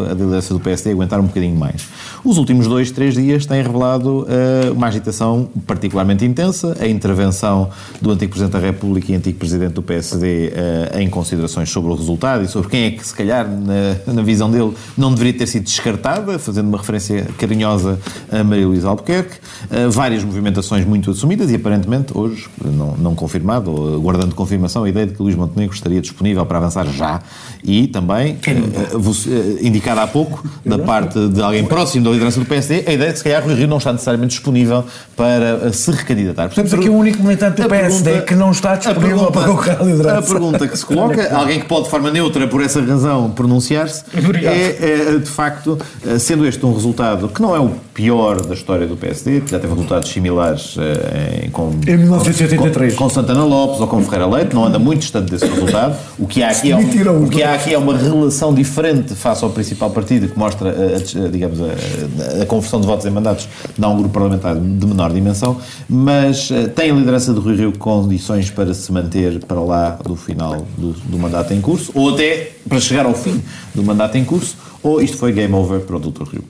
[0.08, 1.86] eh, a liderança do PSD aguentar um bocadinho mais.
[2.24, 8.10] Os últimos dois, três dias têm revelado eh, uma agitação particularmente intensa, a intervenção do
[8.10, 12.44] antigo Presidente da República e antigo Presidente do PSD eh, em considerações sobre o resultado
[12.44, 15.64] e sobre quem é que, se calhar, na, na visão dele, não deveria ter sido
[15.64, 17.98] descartada, fazendo uma referência carinhosa
[18.30, 19.36] a Maria Luísa Albuquerque,
[19.70, 24.88] eh, várias movimentações muito assumidas e, aparentemente, hoje, não, não confirmado, ou aguardando confirmação, a
[24.88, 27.20] ideia de que Luís Montenegro estaria disponível para avançar já
[27.62, 32.84] e também, eh, indicada há pouco, da parte de alguém próximo da liderança do PSD,
[32.86, 34.84] a ideia de que, se calhar, Rui Rio não está necessariamente disponível
[35.16, 36.48] para se recandidatar.
[36.50, 39.48] Temos aqui um único militante do PSD pergunta- que não está disponível a pergunta- para
[39.50, 40.18] concorrer à liderança.
[40.18, 44.02] A pergunta que se coloca, alguém que pode de forma neutra, por essa razão, pronunciar-se,
[44.44, 48.54] é, é, de facto, eh, sendo este um resultado que não é o pior da
[48.54, 52.94] história do PSD, que já teve resultados similares eh, em- com, Em 1983.
[52.94, 55.96] com, com Santana Lopes ou com Ferreira Leite, não anda muito distante desse resultado.
[56.18, 59.44] O que há aqui é, um- o que há aqui é uma relação diferente face
[59.44, 63.48] ao principal partido que mostra, a, a- digamos, a, a conversão de votos em mandatos
[63.76, 65.56] de um grupo parlamentar de menor dimensão,
[65.88, 69.09] mas eh, tem a liderança de Rui Rio condições para se manter
[69.46, 73.42] para lá do final do, do mandato em curso, ou até para chegar ao fim
[73.74, 76.24] do mandato em curso, ou isto foi game over para o Dr.
[76.24, 76.44] Rio?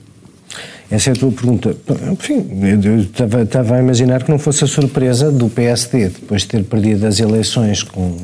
[0.89, 1.75] Essa é a tua pergunta.
[2.11, 2.45] Enfim,
[2.83, 6.63] eu estava, estava a imaginar que não fosse a surpresa do PSD, depois de ter
[6.65, 8.17] perdido as eleições com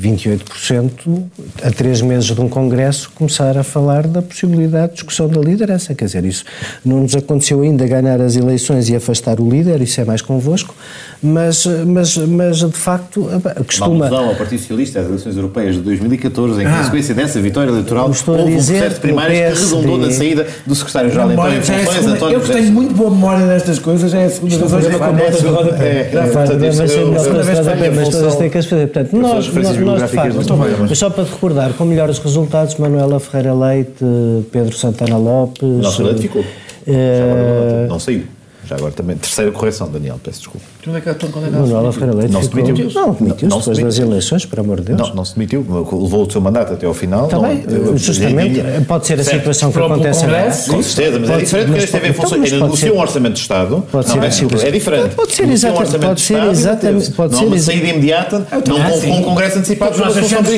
[0.00, 1.22] 28%,
[1.62, 5.94] a três meses de um congresso, começar a falar da possibilidade de discussão da liderança.
[5.94, 6.44] Quer dizer, isso
[6.84, 10.74] não nos aconteceu ainda ganhar as eleições e afastar o líder, isso é mais convosco,
[11.22, 14.06] mas, mas, mas de facto, Uma costuma...
[14.06, 18.34] alusão ao Partido Socialista às eleições europeias de 2014, em consequência dessa vitória eleitoral, estou
[18.34, 21.88] a houve um dizer processo de primárias que na saída do secretário-geral é a funções,
[21.94, 24.56] segunda- António eu que José tenho muito boa memória nestas coisas, já é a segunda
[24.56, 25.82] vez hoje que eu É, conto.
[25.82, 28.86] é, eu- todas as eu- mas todas têm que as fazer.
[28.88, 29.48] Portanto, nós,
[29.92, 34.04] bibliográficas facto, não tomei, mas- só para te recordar, com melhores resultados, Manuela Ferreira Leite,
[34.52, 35.62] Pedro Santana Lopes.
[35.62, 36.44] Não, Ferreira Leite ficou.
[36.86, 38.22] não, não saiu.
[38.66, 39.16] Já agora também.
[39.16, 40.66] Terceira correção, Daniel, peço desculpa.
[40.86, 41.68] Onde é que estão condenados?
[41.68, 42.90] Manuela Ferreira Leite Não se demitiu.
[42.94, 44.06] Não, demitiu-se Não se depois das demitiu.
[44.06, 45.00] eleições, por amor de Deus.
[45.08, 47.24] Não, não se demitiu, levou o seu mandato até ao final.
[47.24, 49.38] Está não- bem, eu- justamente, pode ser a Certo.
[49.38, 50.44] situação que o acontece agora.
[50.68, 52.52] Com certeza, mas é Pode- diferente porque mas este teve em funções.
[52.52, 53.84] então, Ele ser- um orçamento de Estado.
[53.92, 54.26] Pode não ser é?
[54.26, 55.14] a situação- É diferente.
[55.14, 58.46] Pode ser Negocia exata- orçamento pode de ser exatamente- pode Não ser uma saída imediata,
[58.66, 60.48] não com um congresso antecipado nós achamos,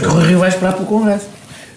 [0.00, 1.24] o que o Rio vai esperar pelo Congresso.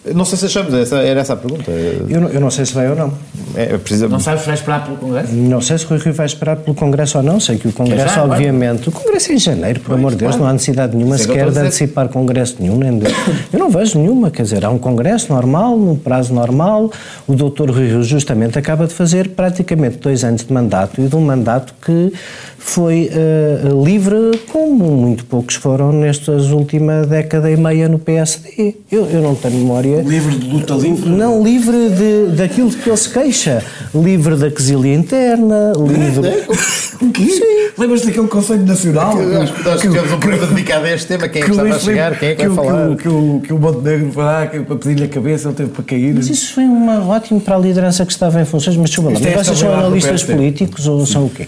[0.05, 1.69] Não sei se achamos, essa, era essa a pergunta.
[1.71, 3.12] Eu não, eu não sei se vai ou não.
[3.53, 4.13] É, precisamente.
[4.13, 5.33] Não sabes se vai esperar pelo Congresso?
[5.33, 7.39] Não sei se o Rui Rio vai esperar pelo Congresso ou não.
[7.39, 8.88] Sei que o Congresso, É já, obviamente.
[8.88, 11.51] O Congresso é em janeiro, por amor de Deus, não há necessidade nenhuma eu sequer
[11.51, 12.77] de antecipar Congresso nenhum.
[12.77, 13.07] Nem de...
[13.51, 16.89] Eu não vejo nenhuma, quer dizer, há um Congresso normal, num prazo normal.
[17.27, 21.15] O doutor Rui Rio, justamente, acaba de fazer praticamente dois anos de mandato e de
[21.15, 22.13] um mandato que
[22.57, 28.75] foi eh, livre, como muito poucos foram nestas última década e meia no PSD.
[28.91, 29.88] Eu, eu não tenho memória.
[29.97, 31.10] Livre de luta livre?
[31.10, 33.63] Não, livre de, daquilo de que ele se queixa.
[33.93, 36.47] Livre da quesilha interna, livre.
[37.02, 37.71] O quê?
[37.78, 39.13] Lembras daquele Conselho Nacional?
[39.41, 41.30] Acho que nós tivemos um programa dedicado a este tema.
[41.30, 42.19] Quem é que o estava a chegar?
[42.19, 42.95] Quem é que vai o- falar?
[42.97, 45.84] Que o, que o Montenegro foi lá que para pedir-lhe a cabeça, ele teve para
[45.86, 46.13] cair.
[46.13, 49.36] Mas isso foi uma, ótimo para a liderança que estava em funções, mas Isto é
[49.36, 51.47] mas vocês são analistas políticos ou são o quê?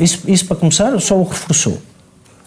[0.00, 1.80] Isso, isso para começar só o reforçou.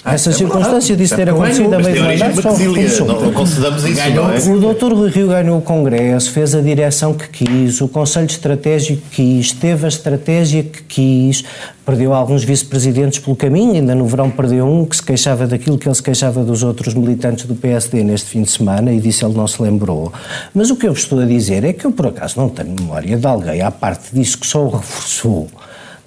[0.05, 3.05] Essa é circunstância disso ter acontecido a meio mandato de só.
[3.05, 4.53] Não concedamos isso, é?
[4.53, 9.01] O doutor Rui Rio ganhou o Congresso, fez a direção que quis, o Conselho Estratégico
[9.09, 11.43] que quis, teve a estratégia que quis,
[11.83, 15.87] perdeu alguns vice-presidentes pelo caminho, ainda no verão perdeu um que se queixava daquilo que
[15.87, 19.33] ele se queixava dos outros militantes do PSD neste fim de semana e disse ele
[19.33, 20.13] não se lembrou.
[20.53, 22.75] Mas o que eu vos estou a dizer é que eu por acaso não tenho
[22.79, 25.47] memória de alguém, à parte disso que só o reforçou,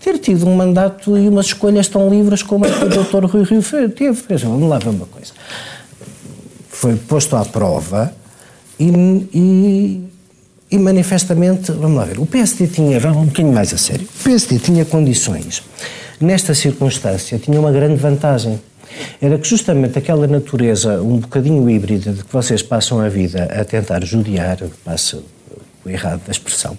[0.01, 3.43] ter tido um mandato e umas escolhas tão livres como a que o doutor Rui
[3.45, 4.23] Rio teve.
[4.29, 5.33] Vejam, Vamos lá ver uma coisa
[6.79, 8.13] foi posto à prova
[8.79, 8.89] e,
[9.35, 10.05] e,
[10.71, 14.23] e manifestamente, vamos lá ver, o PSD tinha, vamos um bocadinho mais a sério, o
[14.23, 15.65] PSD tinha condições,
[16.21, 18.61] nesta circunstância, tinha uma grande vantagem.
[19.21, 23.65] Era que justamente aquela natureza um bocadinho híbrida de que vocês passam a vida a
[23.65, 25.21] tentar judiar, passa
[25.85, 26.79] o errado da expressão,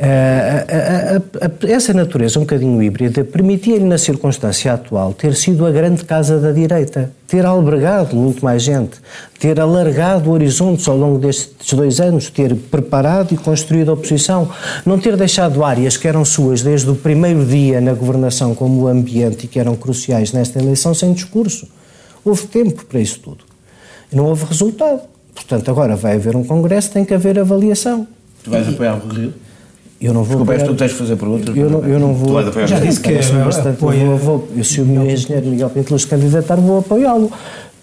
[0.00, 5.70] a- a- a- essa natureza um bocadinho híbrida permitia-lhe, na circunstância atual, ter sido a
[5.70, 8.96] grande casa da direita, ter albergado muito mais gente,
[9.38, 14.48] ter alargado horizontes ao longo destes dois anos, ter preparado e construído a oposição,
[14.84, 18.88] não ter deixado áreas que eram suas desde o primeiro dia na governação, como o
[18.88, 21.68] ambiente, e que eram cruciais nesta eleição, sem discurso.
[22.24, 23.44] Houve tempo para isso tudo.
[24.12, 25.00] E não houve resultado.
[25.34, 28.06] Portanto, agora vai haver um Congresso, tem que haver avaliação.
[28.42, 29.32] Tu vais apoiar o Rio?
[30.00, 30.44] Eu não vou.
[30.44, 31.56] Desculpa, tu tens de fazer perguntas.
[31.56, 32.28] Eu não, eu não vou.
[32.28, 35.08] Tu vais apoiar Já disse que Mas, bastante, apoia- vou, vou, eu, se o meu
[35.08, 37.30] engenheiro Miguel Pinto se candidatar, vou apoiá-lo.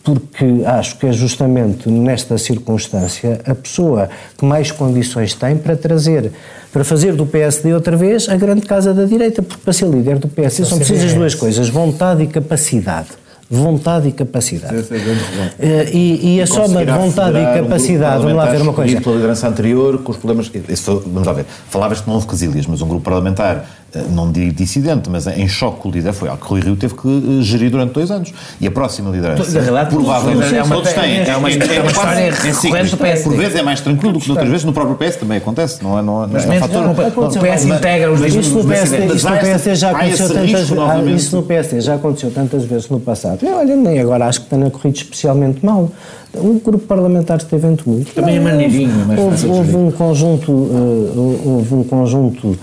[0.03, 6.31] Porque acho que é justamente nesta circunstância a pessoa que mais condições tem para trazer,
[6.73, 9.43] para fazer do PSD outra vez a grande casa da direita.
[9.43, 13.09] Porque para ser líder do PSD são precisas duas coisas: vontade e capacidade.
[13.51, 14.75] Vontade e capacidade.
[14.75, 15.21] É grande.
[15.59, 19.01] Eh, E, e a soma de vontade e um capacidade, vamos lá ver uma coisa.
[19.01, 20.47] pela liderança anterior, com os problemas.
[20.47, 21.45] Foi- vamos lá ver.
[21.69, 23.65] Falavas que não quesilhas, mas um grupo parlamentar,
[24.09, 26.93] não digo dissidente, mas em choque com o líder, foi algo que Rui Rio teve
[26.95, 28.33] que eh, gerir durante dois anos.
[28.59, 31.17] E a próxima liderança, Na realidade, provavelmente, é uma- todos têm.
[31.23, 33.23] é uma- é história é recorrente do PSD.
[33.29, 35.99] Por vezes é mais tranquilo do que outras vezes, no próprio PS também acontece, não
[35.99, 36.01] é?
[36.01, 36.83] Não, é- Mas é um menos- fator.
[36.83, 39.89] não, o PS integra os Isso no mas- PSD, mas isso no esse- PSD já
[39.91, 41.21] aconteceu tantas vezes.
[41.23, 43.39] Isso no PSD já aconteceu tantas vezes no passado.
[43.45, 45.89] Olha, nem agora acho que tenha corrido especialmente mal.
[46.33, 48.11] O grupo parlamentar esteve em tumulto.
[48.13, 52.57] Também é Não, maneirinho, mas houve, um conjunto, eh, houve um conjunto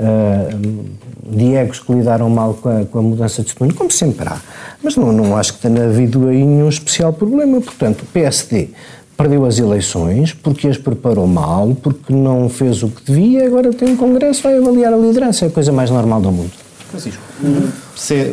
[0.00, 0.56] eh,
[1.26, 4.40] de egos que lidaram mal com a, com a mudança de testemunho, como sempre há.
[4.82, 7.60] Mas não, não acho que tenha havido aí nenhum especial problema.
[7.60, 8.70] Portanto, o PSD
[9.16, 13.90] perdeu as eleições porque as preparou mal, porque não fez o que devia, agora tem
[13.90, 16.52] um congresso, vai avaliar a liderança, é a coisa mais normal do mundo.
[16.88, 17.22] Francisco,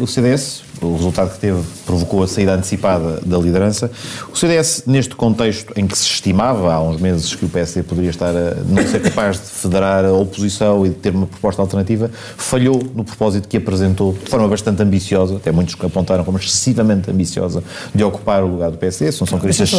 [0.01, 3.89] o CDS, o resultado que teve, provocou a saída antecipada da liderança.
[4.31, 8.11] O CDS, neste contexto em que se estimava há uns meses que o PSD poderia
[8.11, 12.11] estar a não ser capaz de federar a oposição e de ter uma proposta alternativa,
[12.37, 17.09] falhou no propósito que apresentou de forma bastante ambiciosa, até muitos que apontaram como excessivamente
[17.09, 17.63] ambiciosa,
[17.95, 19.11] de ocupar o lugar do PSD.
[19.11, 19.69] São São Cristas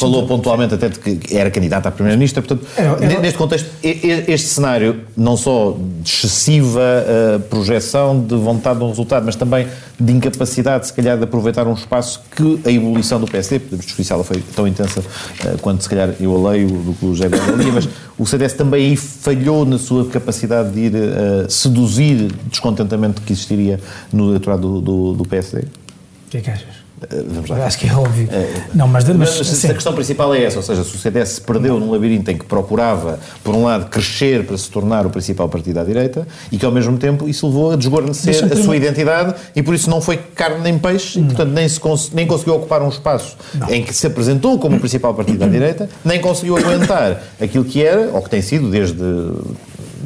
[0.00, 2.42] falou pontualmente até de que era candidato à Primeira-Ministra.
[2.42, 8.78] Portanto, Era- era- neste contexto, este cenário, não só de excessiva eh, projeção de vontade
[8.78, 9.66] de um resultado, mas também
[9.98, 14.04] de incapacidade, se calhar, de aproveitar um espaço que a ebulição do PSD, podemos discutir
[14.04, 15.04] se ela foi tão intensa
[15.44, 18.52] eh, quanto, se calhar, eu a leio do que o José lia, mas o CDS
[18.52, 23.80] também aí falhou na sua capacidade de ir eh, seduzir descontentamento que existiria
[24.12, 25.62] no eleitorado do, do, do PSD.
[25.62, 26.85] O que é que achas?
[27.10, 27.64] Eh, Vamos lá.
[27.66, 28.28] Acho que é óbvio.
[28.74, 31.40] Não, mas, mas, Mas, a questão principal é essa, ou seja, se o CDS se
[31.40, 35.48] perdeu num labirinto em que procurava, por um lado, crescer para se tornar o principal
[35.48, 39.34] partido à direita e que, ao mesmo tempo, isso levou a desguarnecer a sua identidade
[39.54, 42.54] e, por isso, não foi carne nem peixe e, portanto, nem, se cons- nem conseguiu
[42.56, 43.36] ocupar um espaço
[43.68, 47.82] em que se apresentou como o principal partido à direita, nem conseguiu aguentar aquilo que
[47.82, 48.96] era, ou que tem sido desde...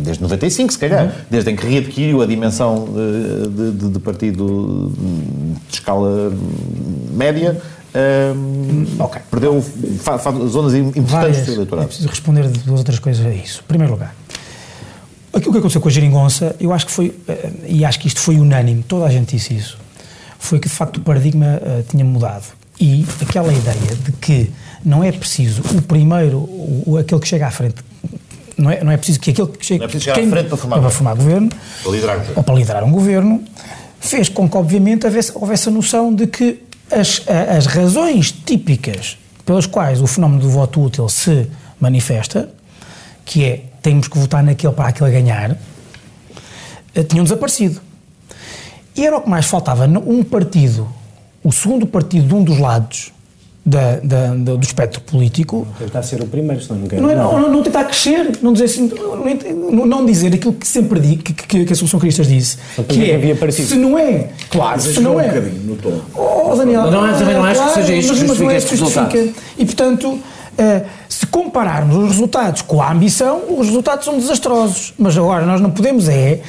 [0.03, 4.93] Desde 95, se calhar, desde em que readquiriu a dimensão de, de- de- partido
[5.69, 6.33] de escala
[7.13, 7.61] média,
[8.35, 9.21] hum, Ok.
[9.31, 9.63] perdeu
[10.01, 11.45] fa- fa- zonas importantes várias.
[11.47, 11.89] do É eleitorado.
[11.89, 13.61] preciso responder de duas outras coisas a isso.
[13.65, 14.15] Em primeiro lugar,
[15.33, 18.21] aquilo que aconteceu com a geringonça, eu acho que foi, eh, e acho que isto
[18.21, 19.79] foi unânime, toda a gente disse isso,
[20.39, 22.45] foi que de facto o paradigma eh, tinha mudado.
[22.81, 24.51] E aquela ideia de que
[24.85, 27.75] não é preciso o primeiro, o- aquele que chega à frente,
[28.61, 30.49] não é, não é preciso que aquele que chega Não é preciso chegar à frente
[30.49, 31.49] para formar para formar governo,
[31.83, 33.45] Para liderar ou para liderar um governo,
[33.99, 39.67] fez com que, obviamente, houvesse, houvesse a noção de que as, as razões típicas pelas
[39.67, 42.51] quais o fenómeno do voto útil se manifesta,
[43.25, 45.57] que é temos que votar naquele para aquele ganhar,
[46.95, 47.81] eh, tinham desaparecido.
[48.95, 49.87] E era o que mais faltava.
[49.87, 50.89] Um partido,
[51.43, 53.13] o segundo partido de um dos lados
[53.71, 57.03] da- da- da- do espectro político, Tentar ser o primeiro, senão não quero.
[57.03, 58.91] não, é, não, não, não tentar crescer, não dizer assim,
[59.73, 62.83] não, não dizer aquilo que sempre digo, que, que, que a Solução Cristas disse, Só
[62.83, 63.69] para que é, que havia parecido.
[63.69, 66.01] se não é, claro, se não um é, bocadinho no tom.
[66.15, 68.53] oh Daniel, Não, não, também não acho que seja isto que mas- mas não justifique
[68.53, 69.41] é este isso que justifica.
[69.59, 70.19] E portanto,
[70.59, 74.93] eh, se compararmos os resultados com a ambição, os resultados são desastrosos.
[74.99, 76.41] Mas agora nós não podemos é,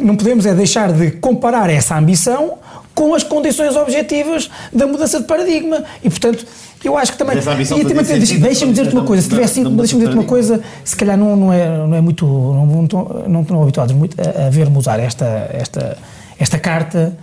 [0.00, 2.54] não podemos é deixar de comparar essa ambição
[2.94, 5.84] com as condições objetivas da mudança de paradigma.
[6.02, 6.44] E portanto,
[6.84, 7.36] eu acho que também.
[7.36, 11.36] E deixa-me dizer-te uma coisa, se tivesse mudança deixa-me dizer-te uma coisa, se calhar não,
[11.36, 12.26] não, é, não é muito.
[12.26, 15.96] Não, não, não estão habituados muito a, a ver-me usar esta, esta,
[16.38, 17.16] esta carta,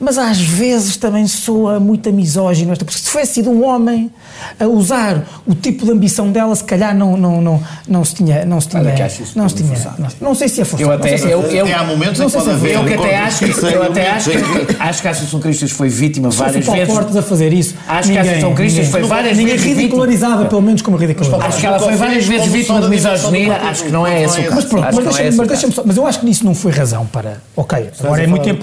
[0.00, 4.10] mas às vezes também soa muito misógino esta, porque se tivesse sido um homem
[4.58, 8.44] a usar o tipo de ambição dela, se calhar não, não, não, não se tinha.
[8.46, 8.82] Não se tinha.
[8.82, 8.92] Olha
[9.34, 10.90] não, se tinha não, não sei se é forçado.
[10.92, 11.56] Eu não sei até, se é eu, forçado.
[11.58, 12.74] eu, Até há momentos em não que sei se pode é haver.
[12.74, 14.36] eu que até acho que, eu até acho que,
[14.78, 16.94] acho que a Associação Cristas foi vítima várias o Paulo vezes.
[16.94, 17.74] Portas a fazer isso.
[17.86, 20.96] Acho que a ninguém- Associação Cristas ninguém- foi várias ninguém vezes ridicularizava, pelo menos como
[20.96, 21.46] ridicularizava.
[21.46, 24.44] Acho que ela foi várias vezes vítima de misoginia, acho que não é esse o
[24.44, 24.54] caso.
[24.56, 26.72] Mas pronto, mas é deixa-me mas deixa-me só, mas eu acho que nisso não foi
[26.72, 27.38] razão para.
[27.56, 28.61] Ok, agora é muito tempo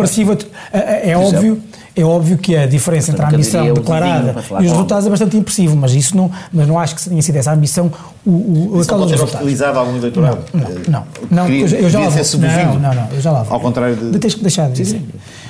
[0.72, 1.62] É, é- é óbvio,
[1.96, 4.34] é óbvio que a diferença entre a ambição o declarada
[4.64, 7.36] e os resultados é bastante impressivo, mas isso não, mas não acho que tenha sido
[7.36, 7.92] essa a ambição
[8.26, 10.38] o, o, Isso pode hostilizado algum eleitorado.
[10.54, 12.48] Não, não, não, Queria- eu já- eu já lá ser vou.
[12.74, 13.54] Não, não, não, eu já lá vou.
[13.54, 15.02] Ao contrário de- Tens que deixar de dizer.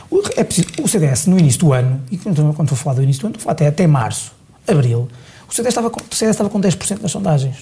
[0.09, 2.95] O, é preciso, o CDS, no início do ano, e quando, quando estou a falar
[2.95, 4.31] do início do ano, estou a falar até, até março,
[4.67, 5.07] abril,
[5.47, 7.57] o CDS estava com, o CDS estava com 10% nas sondagens.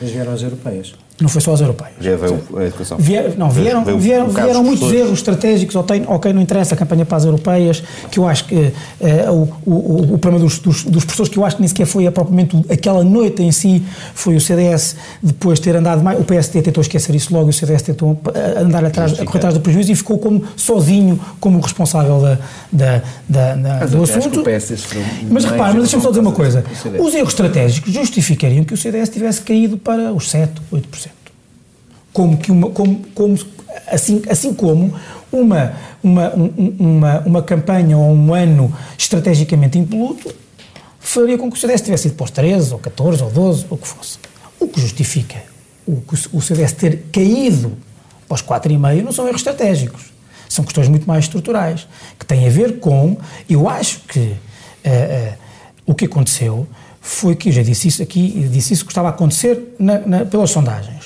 [0.00, 0.94] Mas vieram as europeias.
[1.20, 1.94] Não foi só as europeias.
[2.00, 2.96] Já veio a educação.
[2.98, 6.78] Vier- não, vieram, Veio vieram, um vieram muitos erros estratégicos, ok, ok, não interessa a
[6.78, 10.84] campanha para as europeias, que eu acho que eh, o, o, o problema dos, dos,
[10.84, 13.82] dos professores, que eu acho que nem sequer foi propriamente aquela noite em si,
[14.14, 17.82] foi o CDS depois ter andado mais, o PSD tentou esquecer isso logo, o CDS
[17.82, 22.20] tentou eh, andar atrás, a correr atrás do prejuízo e ficou como sozinho como responsável
[22.20, 22.38] da,
[22.70, 24.42] da, da, da- Mas do assunto.
[25.30, 26.64] Mas repare, mas deixa-me só dizer uma coisa,
[27.00, 31.07] os erros estratégicos justificariam que o CDS tivesse caído para os 7, 8%
[32.18, 33.38] como que uma, como, como
[33.86, 34.92] assim, assim como
[35.30, 40.34] uma, uma, um- um- uma, uma campanha ou um ano estrategicamente impoluto
[40.98, 43.76] faria com que o CDS tivesse ido para os 13 ou 14 ou 12 ou
[43.76, 44.18] o que fosse.
[44.58, 45.36] O que justifica
[45.86, 46.02] o,
[46.32, 47.78] o CDS ter caído
[48.26, 50.06] para os 4,5 não são erros estratégicos.
[50.48, 51.86] São questões muito mais estruturais,
[52.18, 53.16] que têm a ver com,
[53.48, 54.34] eu acho que
[54.82, 55.34] eh, eh,
[55.86, 56.66] o que aconteceu
[57.00, 59.98] foi que, eu já disse isso aqui, e disse isso que estava a acontecer na-
[60.00, 60.97] na- pelas sondagens.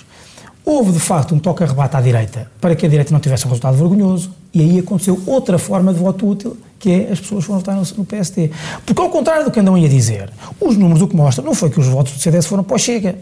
[0.64, 3.76] Houve, de facto, um toque-a-rebate à direita para que a direita não tivesse um resultado
[3.76, 7.76] vergonhoso e aí aconteceu outra forma de voto útil, que é as pessoas foram votar
[7.76, 8.50] no, PSD.
[8.86, 11.54] Porque, ao contrário do que andam aí a dizer, os números o que mostram não
[11.54, 13.16] foi que os votos do CDS foram para o Chega.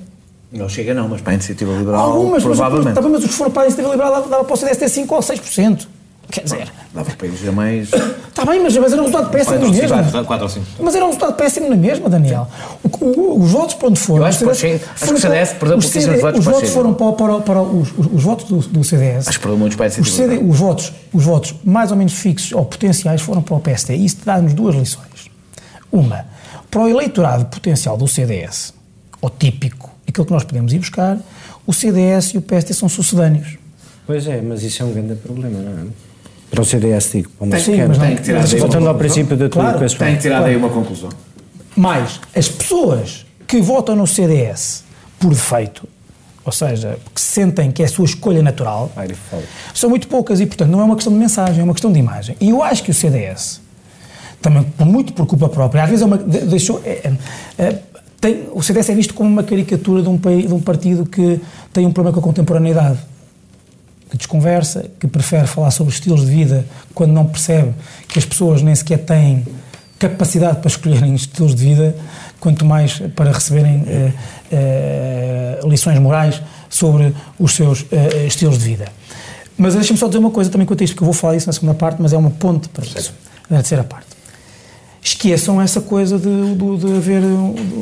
[0.53, 3.01] Não chega não, mas para a Iniciativa Liberal, Algumas, mas, provavelmente.
[3.01, 5.15] bem, mas os que foram para a Iniciativa Liberal dava para o CDS ter 5
[5.15, 5.87] ou 6%.
[6.31, 7.91] Quer dizer, Dava para eleger mais...
[7.93, 10.25] está bem, mas, mas era um resultado péssimo na mesma.
[10.25, 10.67] 4 ou 5.
[10.81, 12.49] Mas era um resultado péssimo na mesma, Daniel.
[12.83, 14.23] O- o- os votos para onde foram.
[14.23, 16.45] Eu acho que os pode ser- acho que o CDS perdeu os CD votos Os
[16.45, 19.29] votos foram para, para, para os, os- os votos do, do CDS.
[19.29, 22.53] Acho que perdeu muitos para os, CD os, votos, os votos mais ou menos fixos
[22.53, 23.97] ou potenciais foram para o PSD.
[23.97, 25.31] E isso dá-nos duas lições.
[25.93, 26.25] Uma,
[26.71, 28.73] para o eleitorado potencial do CDS,
[29.21, 31.19] ou típico, aquilo que nós podemos ir buscar,
[31.67, 33.57] o CDS e o PSD são sucedâneos.
[34.07, 35.87] Pois é, mas isso é um grande problema, não é?
[36.51, 37.31] Para o CDS, digo.
[37.31, 38.99] Para o nosso Sim, mas não- Tem que tirar mas- Voltando ao conclusão.
[38.99, 39.79] princípio da tua Claro.
[39.99, 41.09] Tem que tirar daí uma conclusão.
[41.77, 44.85] Mas as pessoas que votam no CDS
[45.19, 45.89] por defeito,
[46.45, 48.91] ou seja, que sentem que é a sua escolha natural,
[49.75, 51.99] são muito poucas e, portanto, não é uma questão de mensagem, é uma questão de
[51.99, 52.37] imagem.
[52.41, 53.61] E eu acho que o CDS,
[54.43, 56.91] também por- muito por culpa própria, às vezes é uma, de- deixou, é,
[57.59, 57.79] é, é,
[58.21, 61.41] tem, o CDS é visto como uma caricatura de um, pai- de um partido que
[61.73, 62.99] tem um problema com a contemporaneidade,
[64.11, 67.73] que desconversa, que prefere falar sobre estilos de vida quando não percebe
[68.09, 69.47] que as pessoas nem sequer têm
[69.99, 71.97] capacidade para escolherem estilos de vida,
[72.41, 74.13] quanto mais para receberem eh,
[74.51, 78.89] eh, lições morais sobre os seus eh, estilos de vida.
[79.59, 81.47] Mas deixa-me só dizer uma coisa também quanto a isto, porque eu vou falar isso
[81.47, 83.13] na segunda parte, mas é uma ponte para isso,
[83.49, 84.07] na terceira parte.
[85.03, 87.23] Esqueçam essa coisa de, de, de haver.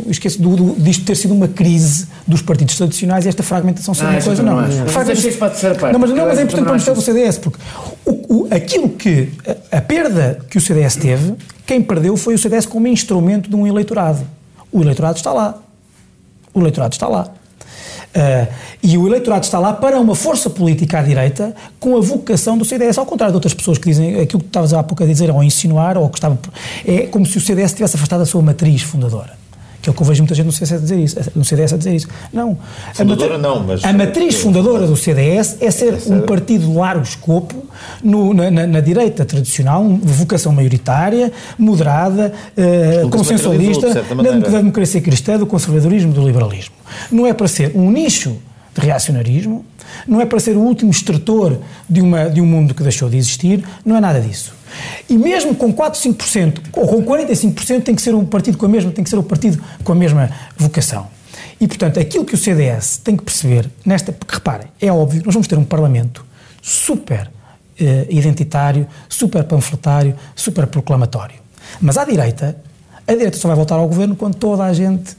[0.09, 4.05] Esqueço do, do, disto ter sido uma crise dos partidos tradicionais e esta fragmentação ser
[4.05, 4.43] Ah, uma coisa.
[4.43, 4.81] Não, não acho.
[4.81, 7.59] A Mas para terceira parte, Não, mas, não, é importante para não o CDS, porque
[8.07, 9.31] o, o- aquilo que.
[9.73, 11.35] A, a perda que o CDS teve,
[11.67, 14.21] quem perdeu foi o CDS como instrumento de um eleitorado.
[14.71, 15.59] O eleitorado está lá.
[16.55, 17.29] O eleitorado está lá.
[18.19, 18.49] Ah,
[18.83, 22.65] e o eleitorado está lá para uma força política à direita com a vocação do
[22.65, 25.31] CDS, ao contrário de outras pessoas que dizem aquilo que estavas há pouco a dizer
[25.31, 26.37] ou a insinuar, ou que estava.
[26.85, 29.38] É como se o CDS tivesse afastado a sua matriz fundadora.
[29.89, 31.17] Que é o que eu vejo muita gente no CDS a dizer isso.
[31.35, 32.09] No CDS a dizer isso.
[32.31, 32.59] Não.
[32.91, 36.75] A Fundadora matri- não, mas- A matriz fundadora do CDS é ser um partido de
[36.75, 37.55] largo escopo
[38.05, 43.87] no- na, na- na direita tradicional, de vocação maioritária, moderada, materializou, consensualista,
[44.51, 46.75] da democracia cristã, do conservadorismo, do liberalismo.
[47.11, 48.37] Não é para ser um nicho
[48.75, 49.65] de reacionarismo,
[50.07, 51.59] não é para ser o último extrator
[51.89, 54.55] de, uma, de um mundo que deixou de existir, não é nada disso.
[55.09, 58.69] E mesmo com 4, 5%, ou com 45%, tem que ser um partido com a
[58.69, 61.07] mesma, tem que ser um partido com a mesma vocação.
[61.61, 65.35] E, portanto, aquilo que o CDS tem que perceber, nesta, porque reparem, é óbvio, nós
[65.35, 66.25] vamos ter um Parlamento
[66.63, 67.31] super
[67.81, 71.37] eh, identitário, super panfletário, super proclamatório.
[71.81, 72.57] Mas à direita,
[73.07, 75.17] a direita só vai voltar ao governo quando toda a gente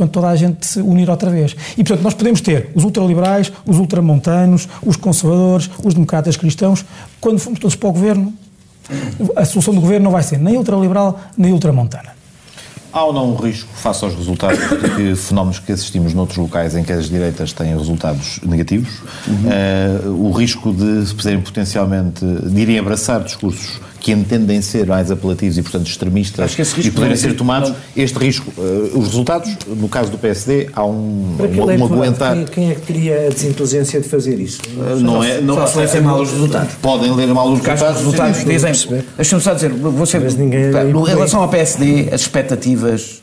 [0.00, 1.54] quando toda a gente se unir outra vez.
[1.76, 6.86] E, portanto, nós podemos ter os ultraliberais, os ultramontanos, os conservadores, os democratas cristãos,
[7.20, 8.32] quando formos todos para o governo,
[9.36, 12.18] a solução do governo não vai ser nem ultraliberal, nem ultramontana.
[12.90, 16.74] Há ou não um risco, face aos resultados, de que fenómenos que assistimos noutros locais
[16.74, 19.02] em que as direitas têm resultados negativos,
[19.46, 25.10] eh, o risco de se poderem potencialmente, de irem abraçar discursos que entendem ser mais
[25.10, 28.90] apelativos e, portanto, extremistas Acho que esse e poderem ser tomados, não- este risco, eh,
[28.96, 32.34] os resultados, no caso do PSD, há um, Para aquele um, um aguentar.
[32.34, 34.60] quem, quem é que teria a desinteligência de fazer isso?
[35.00, 36.74] Não é, não, só se lerem mal os resultados.
[36.80, 37.98] Podem ler mal os que os resultados.
[37.98, 39.02] resultados dizem.
[39.16, 43.20] Deixa-me só dizer, você, Mas ninguém- Pá, em relação ao PSD, as expectativas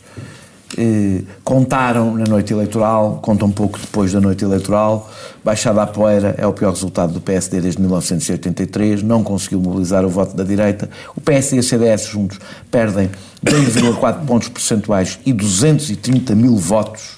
[0.78, 5.12] eh, contaram na noite eleitoral, contam um pouco depois da noite eleitoral.
[5.44, 10.10] Baixada à poeira é o pior resultado do PSD desde 1983, não conseguiu mobilizar o
[10.10, 10.90] voto da direita.
[11.16, 13.10] O PSD e a CDS juntos perdem
[13.44, 17.18] 2,4 pontos percentuais e 230 mil votos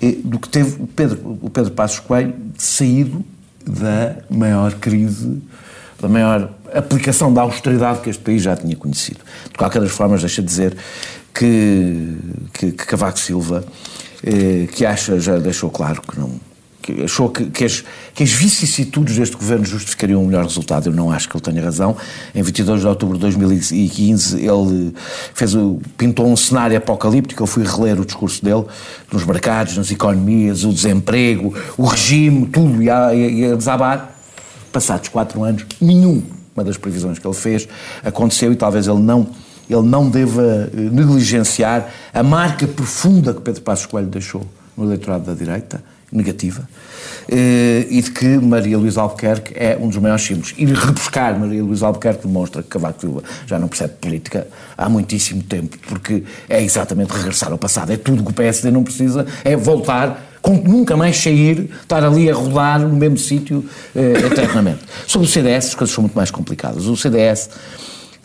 [0.00, 3.22] eh, do que teve o Pedro, o Pedro Passos Coelho saído
[3.66, 5.42] da maior crise,
[6.00, 9.20] da maior aplicação da austeridade que este país já tinha conhecido.
[9.50, 10.76] De qualquer das formas, deixa de dizer
[11.38, 12.16] que,
[12.52, 13.64] que, que Cavaco Silva,
[14.24, 16.32] eh, que acha, já deixou claro que não.
[16.82, 17.84] Que achou que, que, as,
[18.14, 20.88] que as vicissitudes deste governo justificariam um melhor resultado.
[20.88, 21.96] Eu não acho que ele tenha razão.
[22.34, 24.94] Em 22 de outubro de 2015, ele
[25.32, 25.52] fez
[25.96, 27.42] pintou um cenário apocalíptico.
[27.42, 28.64] Eu fui reler o discurso dele
[29.12, 34.16] nos mercados, nas economias, o desemprego, o regime, tudo ia, ia desabar.
[34.72, 36.22] Passados quatro anos, nenhuma
[36.56, 37.68] das previsões que ele fez
[38.04, 39.26] aconteceu e talvez ele não,
[39.68, 44.46] ele não deva eh, negligenciar a marca profunda que Pedro Passos Coelho deixou
[44.76, 46.66] no eleitorado da direita, negativa,
[47.28, 50.54] eh, e de que Maria Luísa Albuquerque é um dos maiores símbolos.
[50.56, 54.46] E rebuscar Maria Luísa Albuquerque demonstra que Cavaco Silva já não percebe política
[54.76, 57.92] há muitíssimo tempo, porque é exatamente regressar ao passado.
[57.92, 60.28] É tudo que o PSD não precisa, é voltar
[60.64, 63.64] nunca mais sair, estar ali a rodar no mesmo sítio
[63.94, 64.80] eh, eternamente.
[65.06, 66.86] Sobre o CDS, as coisas são muito mais complicadas.
[66.86, 67.50] O CDS,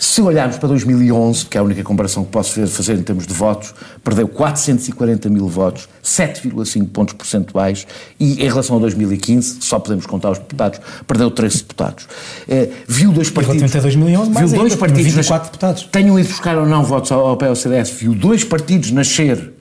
[0.04, 3.34] se olharmos para 2011, que é a única comparação que posso fazer em termos de
[3.34, 3.74] votos,
[4.04, 7.88] perdeu 440 mil votos, 7,5 pontos percentuais,
[8.20, 12.08] e em relação a 2015, só podemos contar os deputados, perdeu 13 deputados.
[12.50, 13.62] Eh, viu dois partidos.
[13.62, 15.84] relativamente a 2011, mais viu dois ainda, partidos 24 nas- deputados.
[15.92, 19.54] tenham ido buscar ou não votos ao, ao CDS, viu dois partidos nascer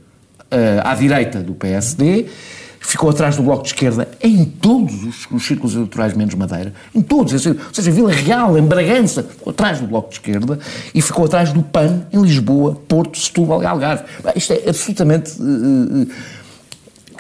[0.51, 2.27] eh, à direita do PSD,
[2.83, 7.01] ficou atrás do Bloco de Esquerda em todos os, os círculos eleitorais, menos Madeira, em
[7.01, 10.59] todos, ou seja, Vila Real, em Bragança, ficou atrás do Bloco de Esquerda
[10.95, 14.05] e ficou atrás do PAN em Lisboa, Porto, Setúbal e Algarve.
[14.37, 15.33] Isto é absolutamente...
[15.41, 16.43] eh, eh,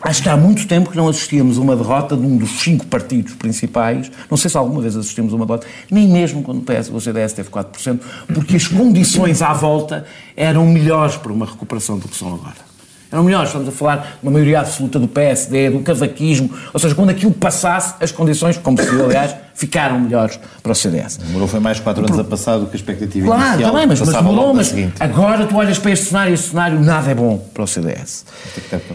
[0.05, 2.85] Acho que há muito tempo que não assistíamos a uma derrota de um dos cinco
[2.87, 4.11] partidos principais.
[4.29, 7.01] Não sei se alguma vez assistimos a uma derrota, nem mesmo quando o, PS, o
[7.01, 8.01] CDS teve 4%,
[8.35, 10.05] porque as condições à volta
[10.37, 12.72] eram melhores para uma recuperação do que são agora.
[13.13, 16.95] Eram melhores, estamos a falar de uma maioria absoluta do PSD, do cavaquismo, ou seja,
[16.95, 21.17] quando aquilo passasse, as condições, como se viu, aliás, ficaram melhores para o CDS.
[21.19, 23.69] Demorou foi mais 4 anos a passar do que a expectativa Claro, inicial.
[23.69, 24.93] está bem, mas, mas demorou, mas seguinte.
[25.01, 28.25] agora tu olhas para este cenário e este cenário nada é bom para o CDS.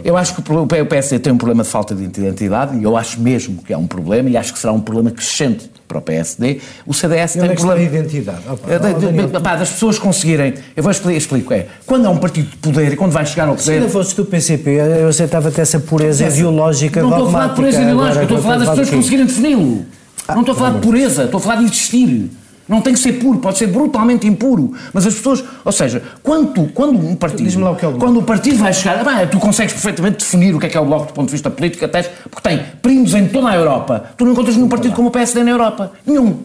[0.04, 3.20] Eu acho que o PSD tem um problema de falta de identidade e eu acho
[3.20, 6.60] mesmo que é um problema e acho que será um problema crescente para o PSD.
[6.86, 7.82] O CDS tem é um problema...
[7.82, 8.40] identidade?
[8.50, 10.54] Opa, É, de- ó, de- Daniel, pá, das pessoas conseguirem.
[10.76, 11.68] Eu vou explicar, explico, é.
[11.86, 13.78] Quando há um partido de poder e quando vai chegar ao Se poder.
[13.78, 17.82] ainda fosses do PCP, eu aceitava-te essa pureza ideológica Não estou a falar de pureza
[17.82, 19.86] ideológica, estou a falar das pessoas conseguirem defini-lo.
[20.30, 22.30] Não estou a falar de pureza, estou a falar de existir.
[22.68, 24.74] Não tem que ser puro, pode ser brutalmente impuro.
[24.94, 27.60] Mas as pessoas, ou seja, quando, quando um partido.
[27.62, 29.04] lá o que é o quando o partido vai chegar.
[29.06, 31.32] Bem, tu consegues perfeitamente definir o que é que é o Bloco do ponto de
[31.32, 34.12] vista político, até porque tem primos em toda a Europa.
[34.18, 35.94] Tu não encontras nenhum partido como o PSD na Europa.
[36.06, 36.40] Nenhum.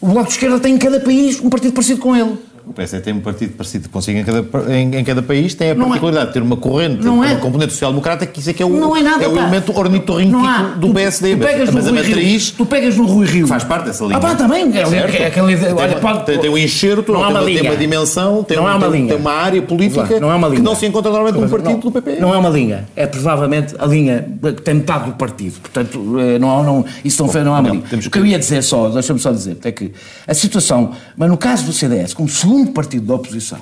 [0.00, 2.36] O Bloco de Esquerda tem em cada país um partido parecido com ele.
[2.64, 5.74] O PSD tem um partido parecido consigo em cada, em, em cada país, tem a
[5.74, 8.52] Não é- particularidade de ter uma corrente, Não é- uma componente social-democrata, que isso é
[8.52, 9.40] que é o, Não é nada, o pá.
[9.40, 10.42] elemento ornitorrínquico
[10.78, 11.36] do Tu- PSD.
[11.36, 13.46] Tu pegas mas no a Rui Rio, matriz tu pegas no Rui Rio.
[13.48, 14.16] faz parte dessa linha.
[14.16, 14.62] Ah, pá, também.
[14.76, 15.14] É, Certo.
[15.14, 18.44] é, aquele, tem, olha, pode, tem, tem um enxerto, Não tem, uma tem uma dimensão,
[18.44, 19.08] tem, Não um- há uma linha.
[19.08, 20.60] tem uma área política Não é uma linha.
[20.60, 22.20] que não se encontra normalmente num partido do PP.
[22.20, 25.58] Não é uma linha, é provavelmente a linha que tem metade do partido.
[25.60, 27.82] Portanto, eh, não, há- não, isso não, não é uma linha.
[28.06, 29.92] O que eu ia dizer só, deixa-me só dizer, é que
[30.26, 33.58] a situação, mas no caso do CDS, como segundo partido da oposição,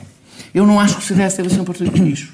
[0.53, 2.33] eu não acho que o CDS deve ser um partido de lixo.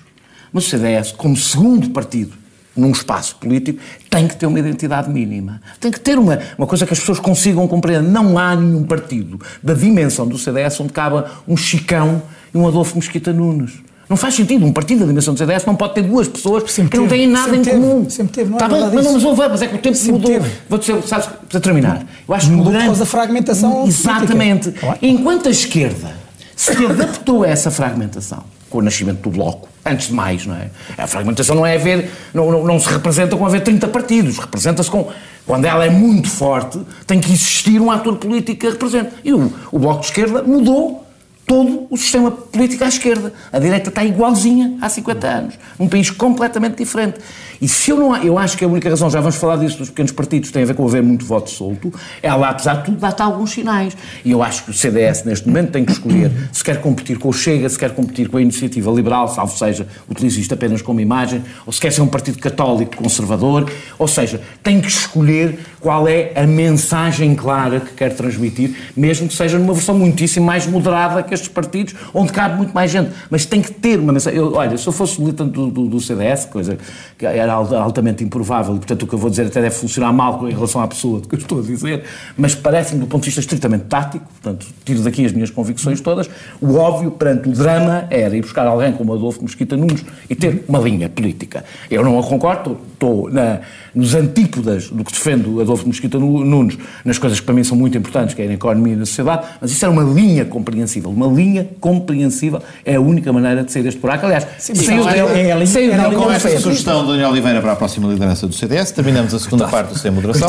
[0.53, 2.33] Mas o CDS, como segundo partido
[2.75, 3.79] num espaço político,
[4.09, 5.61] tem que ter uma identidade mínima.
[5.81, 8.03] Tem que ter uma, uma coisa que as pessoas consigam compreender.
[8.09, 12.23] Não há nenhum partido da dimensão do CDS onde cabe um Chicão
[12.55, 13.73] e um Adolfo Mesquita Nunes.
[14.09, 14.65] Não faz sentido.
[14.65, 17.23] Um partido da dimensão do CDS não pode ter duas pessoas Sempre que não teve,
[17.23, 18.09] têm nada em teve, comum.
[18.09, 19.37] sempre teve, não é Tá bem, mas, não, isso.
[19.37, 20.31] mas, é que o tempo Sempre mudou.
[20.31, 20.51] teve.
[20.71, 22.07] Vou dizer, sabes, para terminar.
[22.27, 24.71] Eu acho que o Mudou por grande- causa da fragmentação Exatamente.
[24.71, 24.99] política.
[25.03, 26.15] Enquanto a esquerda
[26.57, 30.71] se adaptou a essa fragmentação com o nascimento do Bloco, antes de mais, não é?
[30.99, 34.91] A fragmentação não é haver, não, não, não se representa com haver 30 partidos, representa-se
[34.91, 35.09] com.
[35.47, 39.11] Quando ela é muito forte, tem que existir um ator político que a represente.
[39.23, 41.06] E o, o Bloco de Esquerda mudou
[41.47, 43.33] todo o sistema político à esquerda.
[43.53, 47.19] A direita está igualzinha há 50 anos, num país completamente diferente.
[47.61, 48.17] E se eu não.
[48.17, 50.67] Eu acho que a única razão, já vamos falar disso dos pequenos partidos, tem a
[50.67, 51.93] ver com haver muito voto solto,
[52.23, 53.97] ela, apesar de tudo, dá-te alguns sinais.
[54.25, 57.29] E eu acho que o CDS, neste momento, tem que escolher se quer competir com
[57.29, 61.01] o Chega, se quer competir com a iniciativa liberal, salvo seja, utilize isto apenas como
[61.01, 66.09] imagem, ou se quer ser um partido católico conservador, ou seja, tem que escolher qual
[66.09, 71.23] é a mensagem clara que quer transmitir, mesmo que seja numa versão muitíssimo mais moderada
[71.23, 73.11] que estes partidos, onde cabe muito mais gente.
[73.31, 74.39] Mas tem que ter uma mensagem.
[74.39, 76.77] Eu, olha, se eu fosse militante do, do, do CDS, coisa
[77.17, 80.13] que era al- altamente improvável, e portanto o que eu vou dizer até deve funcionar
[80.13, 82.05] mal em relação à pessoa que eu estou a dizer,
[82.37, 86.29] mas parece-me do ponto de vista estritamente tático, portanto, tiro daqui as minhas convicções todas,
[86.61, 90.65] o óbvio perante o drama era ir buscar alguém como Adolfo Mesquita Nunes e ter
[90.69, 91.65] uma linha política.
[91.91, 93.61] Eu não a concordo, estou na,
[93.97, 97.77] nos antípodas do que defendo Adolfo Mesquita Nu- Nunes, nas coisas que para mim são
[97.77, 101.11] muito importantes, que é na economia e na sociedade, mas isso era uma linha compreensível.
[101.11, 104.27] Uma linha compreensível é a única maneira de sair deste buraco.
[104.27, 105.91] Aliás, saiu é- dele, é a linha- saiu
[106.21, 107.05] com esta sugestão.
[107.05, 110.11] do Daniel Oliveira para a próxima liderança do CDS, terminamos a segunda parte do Sem
[110.11, 110.49] Moderação.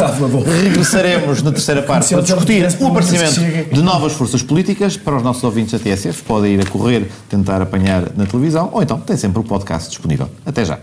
[0.63, 4.97] Regressaremos na terceira parte para discutir o aparecimento de novas forças políticas.
[4.97, 8.81] Para os nossos ouvintes da TSF, podem ir a correr, tentar apanhar na televisão, ou
[8.83, 10.27] então tem sempre o podcast disponível.
[10.45, 10.79] Até já.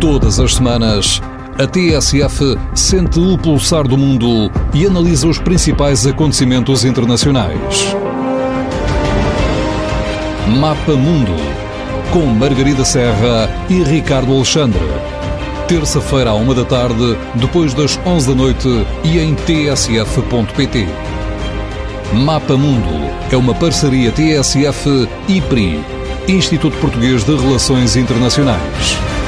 [0.00, 1.20] Todas as semanas,
[1.58, 7.94] a TSF sente o pulsar do mundo e analisa os principais acontecimentos internacionais.
[10.58, 11.36] Mapa Mundo,
[12.12, 14.80] com Margarida Serra e Ricardo Alexandre.
[15.68, 20.88] Terça-feira à uma da tarde, depois das 11 da noite e em tsf.pt.
[22.12, 25.82] Mapa Mundo é uma parceria TSF-IPRI,
[26.28, 29.21] Instituto Português de Relações Internacionais.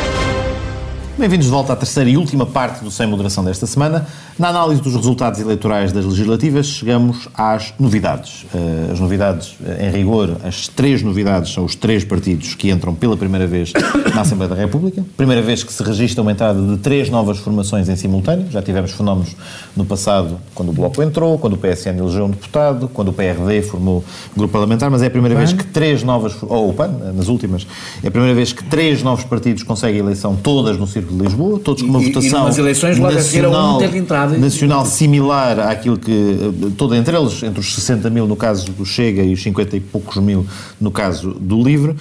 [1.16, 4.04] Bem-vindos de volta à terceira e última parte do Sem Moderação desta semana.
[4.36, 8.44] Na análise dos resultados eleitorais das legislativas, chegamos às novidades.
[8.52, 12.94] Eh, As novidades, eh, em rigor, as três novidades são os três partidos que entram
[12.94, 13.72] pela primeira vez
[14.12, 15.04] na Assembleia da República.
[15.16, 18.46] Primeira vez que se registra uma entrada de três novas formações em simultâneo.
[18.50, 19.36] Já tivemos fenómenos
[19.76, 23.62] no passado, quando o Bloco entrou, quando o PSN elegeu um deputado, quando o PRD
[23.62, 24.04] formou
[24.36, 27.66] grupo parlamentar, mas é a primeira vez que três novas, ou o PAN, nas últimas,
[28.02, 31.60] é a primeira vez que três novos partidos conseguem eleição, todas no Círculo de Lisboa,
[31.60, 33.98] todos com uma E- e votação numas eleições logo a seguir a um nacional, teve
[33.98, 34.23] entrada.
[34.28, 38.84] Nacional similar àquilo que, eh, todo entre eles, entre os 60 mil no caso do
[38.84, 40.46] Chega e os 50 e poucos mil
[40.80, 41.94] no caso do Livre.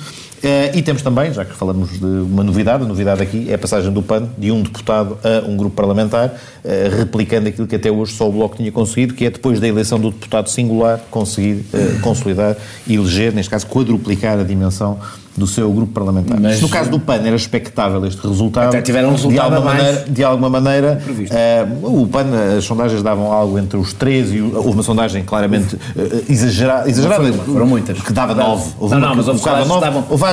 [0.43, 3.57] Eh, e temos também, já que falamos de uma novidade, a novidade aqui é a
[3.57, 6.33] passagem do PAN de um deputado a um grupo parlamentar,
[6.65, 9.69] eh, replicando aquilo que até hoje só o Bloco tinha conseguido, que é depois da
[9.69, 14.99] eleição do deputado singular, conseguir eh, consolidar e eleger, neste caso, quadruplicar a dimensão
[15.35, 16.39] do seu grupo parlamentar.
[16.39, 18.67] Mas- no caso do PAN era expectável este resultado.
[18.67, 19.83] Até tiveram um de resultado alguma abaixo.
[19.85, 22.25] maneira, de alguma maneira eh, o PAN,
[22.57, 25.77] as sondagens davam algo entre os 13 e houve uma sondagem claramente
[26.29, 27.99] exagera- exagerada, foi- foram muitas.
[28.01, 28.71] que dava Não, 9.
[28.81, 29.81] não, não, mas houve que davam-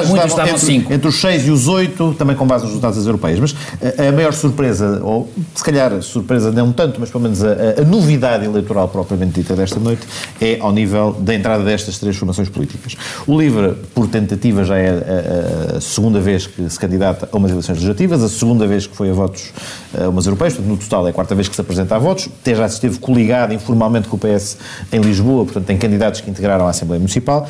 [0.09, 0.93] muitas davam entre, cinco.
[0.93, 3.39] entre os 6 e os 8, também com base nos resultados das europeias.
[3.41, 7.49] Mas eh, a maior surpresa, ou se calhar surpresa não tanto, mas pelo menos a,
[7.49, 10.07] a- a novidade eleitoral propriamente dita desta noite,
[10.41, 12.97] é ao nível da entrada destas três formações políticas.
[13.27, 17.51] O LIVRE, por tentativa, já é a, a- segunda vez que se candidata a umas
[17.51, 19.53] eleições legislativas, a segunda segunda vez que foi a votos
[19.97, 22.29] a umas europeias, portanto, no total é a quarta vez que se apresenta a votos.
[22.43, 24.59] Até já se esteve coligado informalmente com o PS
[24.93, 27.49] em Lisboa, portanto, tem candidatos que integraram a Assembleia Municipal.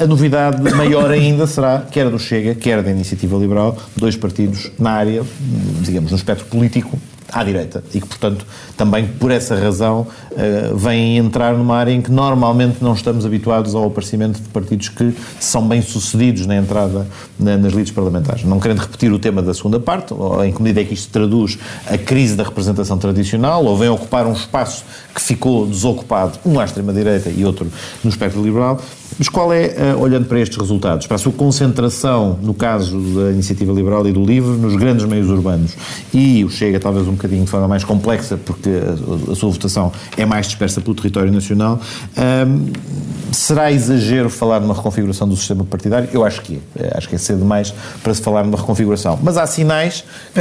[0.00, 4.70] A, a novidade maior ainda será, quer do Chega, quer da Iniciativa Liberal, dois partidos
[4.78, 5.22] na área,
[5.82, 6.98] digamos, no espectro político
[7.32, 12.02] à direita e que, portanto, também por essa razão uh, vêm entrar numa área em
[12.02, 17.06] que normalmente não estamos habituados ao aparecimento de partidos que são bem-sucedidos na entrada
[17.38, 18.44] na, nas lides parlamentares.
[18.44, 20.12] Não querendo repetir o tema da segunda parte,
[20.44, 24.26] em que medida é que isto traduz a crise da representação tradicional, ou vem ocupar
[24.26, 27.66] um espaço que ficou desocupado, um à extrema-direita e outro
[28.04, 28.80] no espectro liberal,
[29.18, 33.30] mas qual é, eh, olhando para estes resultados, para a sua concentração, no caso da
[33.30, 35.76] Iniciativa Liberal e do LIVRE, nos grandes meios urbanos,
[36.12, 38.70] e o Chega talvez um bocadinho de forma mais complexa, porque
[39.30, 41.80] a, sua votação é mais dispersa pelo território nacional,
[43.32, 46.08] será exagero falar numa reconfiguração do sistema partidário?
[46.12, 46.82] Eu acho que é.
[46.82, 47.72] Eh, acho que é cedo demais
[48.02, 49.18] para se falar numa reconfiguração.
[49.22, 50.04] Mas há sinais
[50.34, 50.40] que...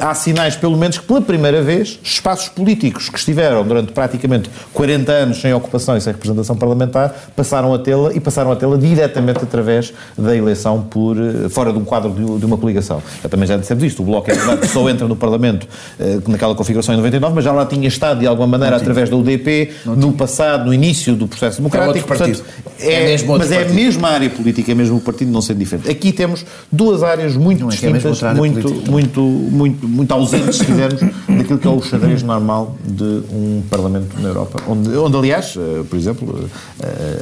[0.00, 5.12] Há sinais, pelo menos, que pela primeira vez, espaços políticos que estiveram durante praticamente 40
[5.12, 8.76] anos sem ocupação e sem representação parlamentar, passaram passaram a tê-la e passaram a tê-la
[8.76, 13.02] diretamente através da eleição por, eh, fora de um quadro de, de uma coligação.
[13.22, 15.66] Eu também já dissemos isto, o Bloco é verdade que só entra no Parlamento
[15.98, 19.16] eh, naquela configuração em 99, mas já lá tinha estado de alguma maneira através da
[19.16, 21.73] UDP no passado, no início do processo democrático.
[21.74, 22.44] É portanto,
[22.78, 23.68] é, é mesmo mas partido.
[23.68, 25.88] é a mesma área política, é mesmo o partido não ser diferente.
[25.90, 31.00] Aqui temos duas áreas muito não distintas, é muito, muito, muito, muito ausentes, se quisermos,
[31.00, 35.82] daquilo que é o xadrez normal de um Parlamento na Europa, onde, onde aliás, eh,
[35.88, 36.50] por exemplo,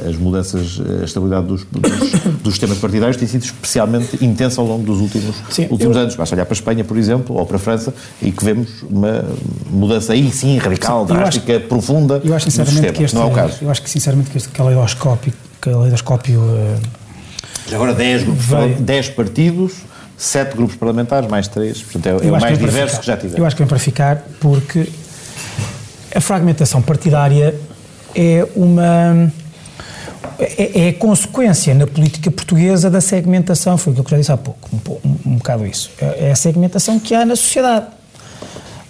[0.07, 4.83] as mudanças, a estabilidade dos, dos, dos sistemas partidários tem sido especialmente intensa ao longo
[4.83, 6.01] dos últimos, sim, últimos eu...
[6.01, 6.15] anos.
[6.15, 9.25] Basta olhar para a Espanha, por exemplo, ou para a França, e que vemos uma
[9.69, 12.93] mudança aí sim radical, sim, drástica, acho, profunda eu acho, sinceramente.
[12.93, 13.57] Que este, não é o caso.
[13.61, 16.79] Eu acho que sinceramente que este caleidoscópio, caleidoscópio uh,
[17.69, 18.45] já agora 10 grupos,
[18.79, 19.73] 10 partidos,
[20.17, 23.37] 7 grupos parlamentares, mais 3, portanto é, é o mais que diverso que já tivemos.
[23.37, 24.89] Eu acho que vem para ficar porque
[26.13, 27.55] a fragmentação partidária
[28.13, 29.31] é uma
[30.39, 34.31] é, é a consequência na política portuguesa da segmentação, foi o que eu já disse
[34.31, 35.89] há pouco, um, um, um bocado isso.
[35.99, 37.87] É, é a segmentação que há na sociedade.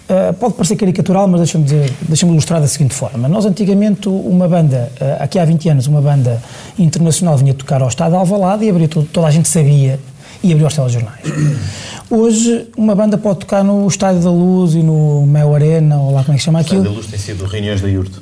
[0.04, 1.64] Uh, pode parecer caricatural, mas deixa-me
[2.02, 3.26] deixa ilustrar da seguinte forma.
[3.26, 6.42] Nós, antigamente, uma banda, uh, aqui há 20 anos, uma banda
[6.78, 9.98] internacional vinha tocar ao Estado de Alvalade e abria tudo, toda a gente sabia
[10.42, 11.20] e abriu os telejornais.
[12.10, 16.22] Hoje, uma banda pode tocar no Estádio da Luz e no Mel Arena, ou lá
[16.22, 16.80] como é que se chama aquilo.
[16.80, 18.12] O Estádio da Luz tem sido reuniões da IURT.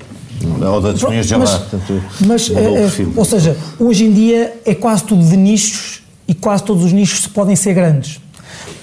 [0.60, 1.62] Ou da testemunhas de Jeová.
[2.20, 6.62] Mas, é, é, ou seja, hoje em dia é quase tudo de nichos e quase
[6.62, 8.21] todos os nichos podem ser grandes.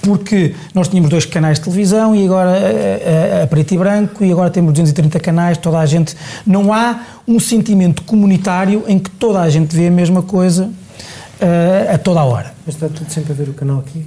[0.02, 3.74] Porque nós tínhamos dois canais de televisão e agora a, eh, a, eh, a preto
[3.74, 6.16] e branco e agora temos 230 canais, toda a gente.
[6.46, 11.94] Não há um sentimento comunitário em que toda a gente vê a mesma coisa uh,
[11.94, 12.52] a toda a hora.
[12.66, 14.04] Mas está tudo sempre a ver o canal aqui?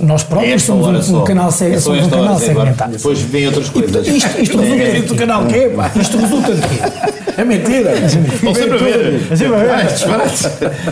[0.00, 2.92] Nós próprios é somos um, canal, somos um canal segmentado.
[2.92, 4.06] Depois vem outras coisas.
[4.06, 5.90] Isto, isto resulta é, do canal quê, pá?
[5.96, 6.78] Isto resulta de quê?
[7.36, 7.92] É mentira.
[7.94, 9.20] Estão sempre a ver.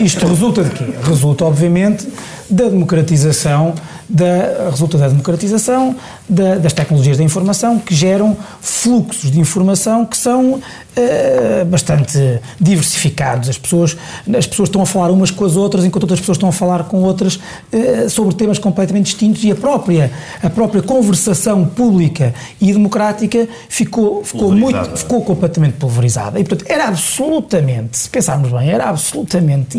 [0.01, 0.85] Isto resulta de quê?
[1.03, 2.07] Resulta, obviamente,
[2.49, 3.75] da democratização
[4.09, 5.95] da, resulta da democratização
[6.27, 13.49] da, das tecnologias da informação que geram fluxos de informação que são uh, bastante diversificados.
[13.49, 13.97] As pessoas,
[14.35, 16.85] as pessoas estão a falar umas com as outras enquanto outras pessoas estão a falar
[16.85, 22.71] com outras uh, sobre temas completamente distintos e a própria, a própria conversação pública e
[22.71, 26.39] democrática ficou, ficou, muito, ficou completamente pulverizada.
[26.39, 29.77] E, portanto, era absolutamente, se pensarmos bem, era absolutamente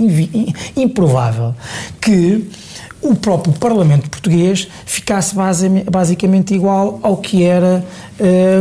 [0.76, 1.54] improvável
[2.00, 2.46] que
[3.00, 5.34] o próprio Parlamento português ficasse
[5.90, 7.84] basicamente igual ao que era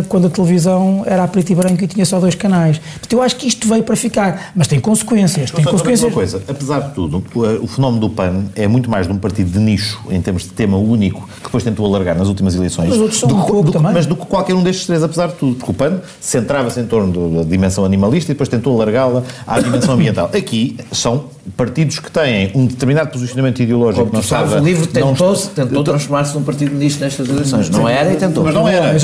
[0.07, 2.77] quando a televisão era a preto e branco e tinha só dois canais.
[2.77, 5.51] Portanto, eu acho que isto veio para ficar, mas tem consequências.
[5.51, 6.03] Tem consequências.
[6.03, 9.13] Uma coisa, apesar de tudo, o, eh, o, fenómeno do PAN é muito mais de
[9.13, 12.55] um partido de nicho, em termos de tema único, que depois tentou alargar nas últimas
[12.55, 12.89] eleições.
[12.89, 13.93] Mas outros são do, um pouco do, também.
[13.93, 15.55] Mas do que qualquer um destes três, apesar de tudo.
[15.55, 19.95] Porque o PAN centrava-se em torno da dimensão animalista e depois tentou alargá-la à dimensão
[19.95, 20.29] ambiental.
[20.33, 24.07] Aqui são partidos que têm um determinado posicionamento ideológico.
[24.07, 27.69] Como tu sabes, o livro tentou, tentou transformar-se num partido nisto nestas eleições.
[27.69, 28.43] Não era e tentou.
[28.43, 28.97] Mas não era.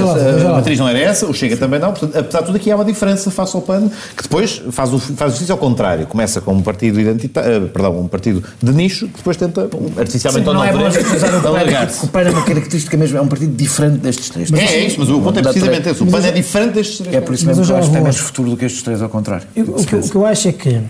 [0.49, 1.91] A matriz não era essa, o Chega também não.
[1.91, 4.99] Portanto, apesar de tudo, aqui há uma diferença face ao PAN, que depois faz, o,
[4.99, 6.05] faz justiça ao contrário.
[6.07, 10.45] Começa com um partido identitário, uh, perdão, um partido de nicho, que depois tenta artificialmente
[10.45, 13.21] Sim, não, não é bom usar o PAN, o PAN é uma característica mesmo, é
[13.21, 14.51] um partido diferente destes três.
[14.51, 16.03] Mas, é, é isso, mas o ponto é precisamente esse.
[16.03, 17.15] O PAN é diferente destes três.
[17.15, 19.01] É por isso mesmo que eu acho que tem menos futuro do que estes três,
[19.01, 19.47] ao contrário.
[19.55, 20.83] o, que, o que eu acho é que uh,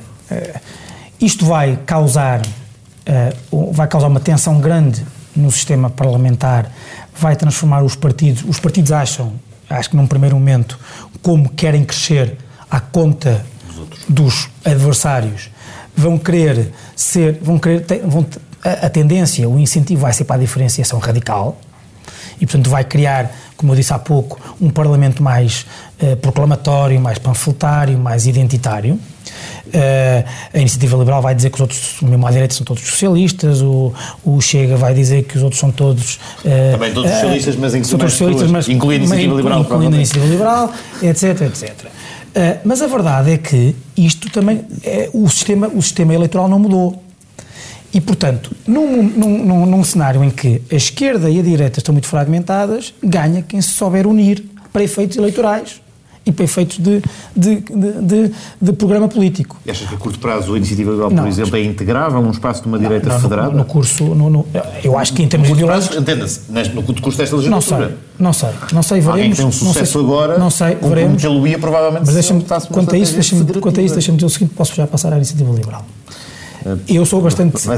[1.20, 5.04] isto vai causar, uh, vai causar uma tensão grande
[5.36, 6.72] no sistema parlamentar,
[7.16, 8.44] vai transformar os partidos.
[8.48, 9.34] Os partidos acham,
[9.70, 10.80] acho que num primeiro momento,
[11.22, 12.38] como querem crescer
[12.70, 13.46] à conta
[14.08, 15.50] dos adversários,
[15.96, 18.26] vão querer ser, vão querer, vão
[18.64, 21.58] a, a tendência, o incentivo vai ser para a diferenciação radical
[22.40, 25.66] e, portanto, vai criar, como eu disse há pouco, um Parlamento mais
[26.02, 29.00] uh, proclamatório, mais panfletário, mais identitário.
[29.66, 33.62] Uh, a Iniciativa Liberal vai dizer que os outros, mesmo à direita, são todos socialistas,
[33.62, 33.94] o,
[34.24, 36.16] o Chega vai dizer que os outros são todos.
[36.44, 37.72] Uh, Também todos socialistas, mas
[38.12, 39.62] socialistas, mas, incluindo a Iniciativa Liberal.
[39.62, 41.70] Incluindo a Iniciativa Liberal, etc, etc.
[41.86, 44.66] Uh, mas a verdade é que isto também.
[44.84, 47.02] É, o, sistema, o sistema eleitoral não mudou.
[47.94, 51.94] E, portanto, num, num, num, num, cenário em que a esquerda e a direita estão
[51.94, 54.44] muito fragmentadas, ganha quem se souber unir
[54.74, 55.83] para efeitos eleitorais
[56.26, 57.02] e para efeitos de,
[57.36, 59.58] de, de, de, programa político.
[59.66, 62.62] E achas que a curto prazo a iniciativa liberal, por exemplo, é integrável um espaço
[62.62, 63.52] de uma direita não, federada?
[63.52, 64.46] No, curso, no,
[64.84, 65.98] eu acho que em termos ideológicos...
[65.98, 66.42] Entenda-se,
[66.74, 67.98] no curso desta legislatura.
[68.18, 69.22] Não sei, não sei, não sei, veremos.
[69.22, 71.24] Alguém tem um sucesso não sei, agora, não sei, veremos.
[71.24, 72.06] ia provavelmente...
[72.06, 74.88] Mas deixa-me, quanto a isso, deixa-me quanto a isso, deixa-me dizer o seguinte, posso já
[74.88, 75.86] passar à iniciativa liberal.
[76.88, 77.62] Eu sou bastante.
[77.62, 77.74] Tá,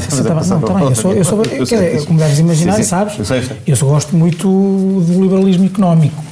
[0.47, 2.89] não, tá bem, eu sou, eu sou, eu sei, como deves imaginar, sim, sim.
[2.89, 3.49] sabes?
[3.65, 6.23] Eu, eu gosto muito do liberalismo económico.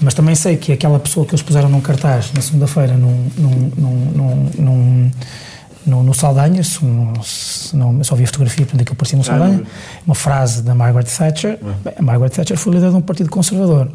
[0.00, 3.72] Mas também sei que aquela pessoa que eles puseram num cartaz na segunda-feira num, num,
[3.76, 5.10] num, num,
[5.86, 6.80] no, no Saldanhas, se,
[7.22, 9.62] se não, eu só vi a fotografia, portanto aquilo parecia no Saldanha,
[10.04, 11.58] uma frase da Margaret Thatcher.
[11.84, 13.90] Bem, a Margaret Thatcher foi líder de um partido conservador,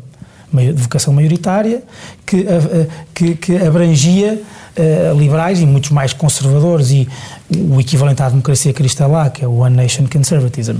[0.54, 1.84] de vocação maioritária,
[2.26, 2.45] que,
[3.14, 4.41] que, que abrangia
[4.78, 7.07] uh, liberais e muitos mais conservadores e
[7.55, 10.78] o equivalente à democracia cristã lá, que é o One Nation Conservatism,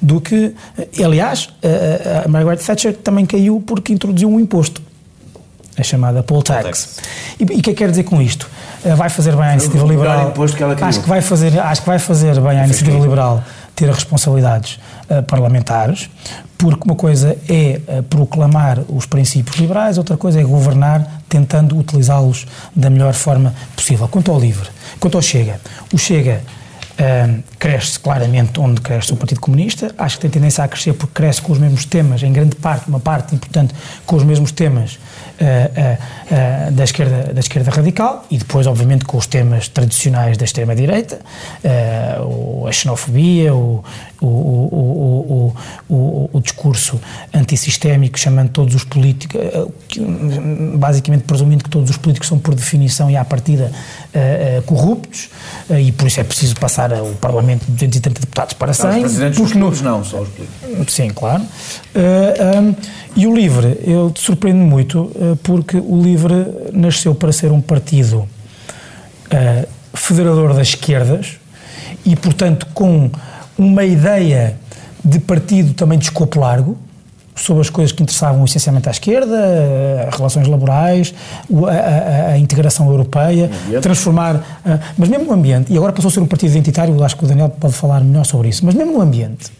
[0.00, 4.80] do que, eh, aliás, a, a Margaret Thatcher também caiu porque introduziu um imposto,
[5.76, 6.98] a chamada poll tax.
[7.38, 8.48] E, o que é que quer dizer com isto?
[8.96, 10.32] Vai fazer bem à iniciativa liberal.
[10.32, 14.78] Que acho que vai fazer, acho que vai fazer bem à iniciativa liberal ter responsabilidades
[15.10, 16.08] uh, parlamentares,
[16.56, 22.46] porque uma coisa é uh, proclamar os princípios liberais, outra coisa é governar tentando utilizá-los
[22.74, 24.08] da melhor forma possível.
[24.08, 24.68] Quanto ao LIVRE,
[25.00, 25.60] quanto ao Chega,
[25.92, 26.40] o Chega
[26.94, 31.12] uh, cresce claramente onde cresce o Partido Comunista, acho que tem tendência a crescer porque
[31.14, 33.74] cresce com os mesmos temas, em grande parte, uma parte importante,
[34.06, 39.16] com os mesmos temas uh, uh, da, esquerda, da esquerda radical e depois, obviamente, com
[39.16, 41.20] os temas tradicionais da extrema-direita,
[42.66, 43.84] a xenofobia, o,
[44.26, 45.54] o,
[45.88, 47.00] o, o, o, discurso
[47.32, 49.40] antissistémico, chamando todos os políticos,
[50.76, 53.70] basicamente presumindo que todos os políticos são, por definição e à partida,
[54.66, 55.30] corruptos,
[55.70, 58.84] e por isso é preciso passar o Parlamento de 230 deputados para 100.
[58.84, 60.94] Não, os presidentes porque dos não, só os políticos.
[60.94, 61.42] Sim, claro.
[61.94, 62.74] Um,
[63.16, 67.60] e o LIVRE, eu te surpreendo muito, eh, porque o LIVRE nasceu para ser um
[67.60, 68.28] partido
[69.94, 71.38] federador das esquerdas
[72.04, 73.10] e, portanto, com
[73.58, 74.56] uma ideia
[75.04, 76.78] de partido também de escopo largo,
[77.36, 81.12] sobre as coisas que interessavam essencialmente à esquerda, eh, relações laborais,
[81.52, 83.50] a, a, a integração europeia,
[83.82, 84.36] transformar.
[84.36, 87.24] Uh, mas mesmo no ambiente, e agora passou a ser um partido identitário, acho que
[87.24, 89.50] o Daniel pode falar melhor sobre isso, mas mesmo no ambiente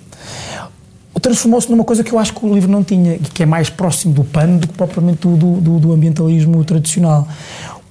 [1.20, 4.12] transformou-se numa coisa que eu acho que o livro não tinha, que é mais próximo
[4.12, 7.26] do PAN do que propriamente do, do, do ambientalismo tradicional.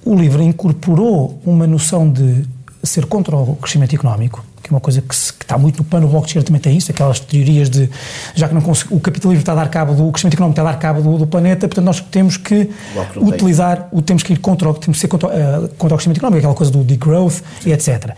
[0.04, 2.44] O livro incorporou uma noção de
[2.82, 5.84] ser contra o crescimento económico, que é uma coisa que, se, que, está muito no
[5.84, 7.90] pano, o Bloco de Esquerda também tem isso, aquelas teorias de,
[8.34, 10.72] já que não o capitalismo está a dar cabo do, o crescimento económico está a
[10.72, 12.70] dar cabo do, do planeta, portanto nós temos que
[13.16, 16.38] utilizar, o, temos que ir contra, temos que ser contra, uh, contra o crescimento económico,
[16.38, 18.12] aquela coisa do degrowth e etc.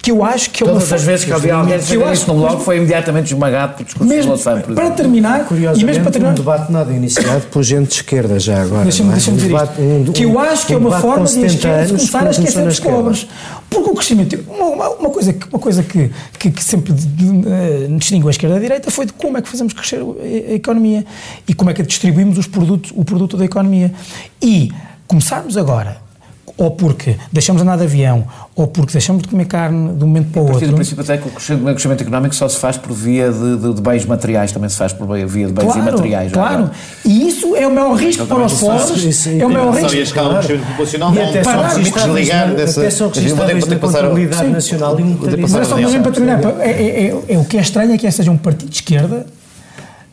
[0.00, 0.96] Que eu acho que é Todas uma...
[0.96, 4.08] as vezes que havia alguém que eu acho, no Bloco foi imediatamente esmagado por discurso
[4.08, 5.46] mesmo, de Para terminar,
[5.76, 6.32] e mesmo para terminar...
[6.32, 8.84] um debate nada iniciado por gente de esquerda já agora.
[8.84, 9.12] Deixa-me é?
[9.12, 12.26] deixa dizer isto, um, que eu acho que é uma forma de a esquerda começar
[12.26, 13.26] a esquecer dos pobres.
[13.70, 18.30] Porque o crescimento, uma, uma, coisa, uma coisa que, que, que sempre uh, distinguiu a
[18.32, 21.06] esquerda da direita foi de como é que fazemos crescer a, a economia
[21.46, 23.92] e como é que distribuímos os produtos, o produto da economia.
[24.42, 24.72] E
[25.06, 26.09] começarmos agora
[26.56, 30.06] ou porque deixamos de andar de avião, ou porque deixamos de comer carne de um
[30.06, 30.56] momento para o outro.
[30.56, 33.56] A partir do princípio até que o crescimento económico só se faz por via de,
[33.56, 36.32] de, de bens materiais, também se faz por via de bens claro, imateriais.
[36.32, 36.34] É?
[36.34, 36.70] Claro,
[37.04, 39.94] e isso é o maior risco para os pobres, é o maior risco.
[39.94, 42.80] E a escala do crescimento populacional não pode desligar dessa...
[42.80, 45.04] Até são registáveis na contabilidade nacional e
[45.40, 48.10] Mas é só para terminar, é, é, é, é, o que é estranho é que
[48.10, 49.26] seja um partido de esquerda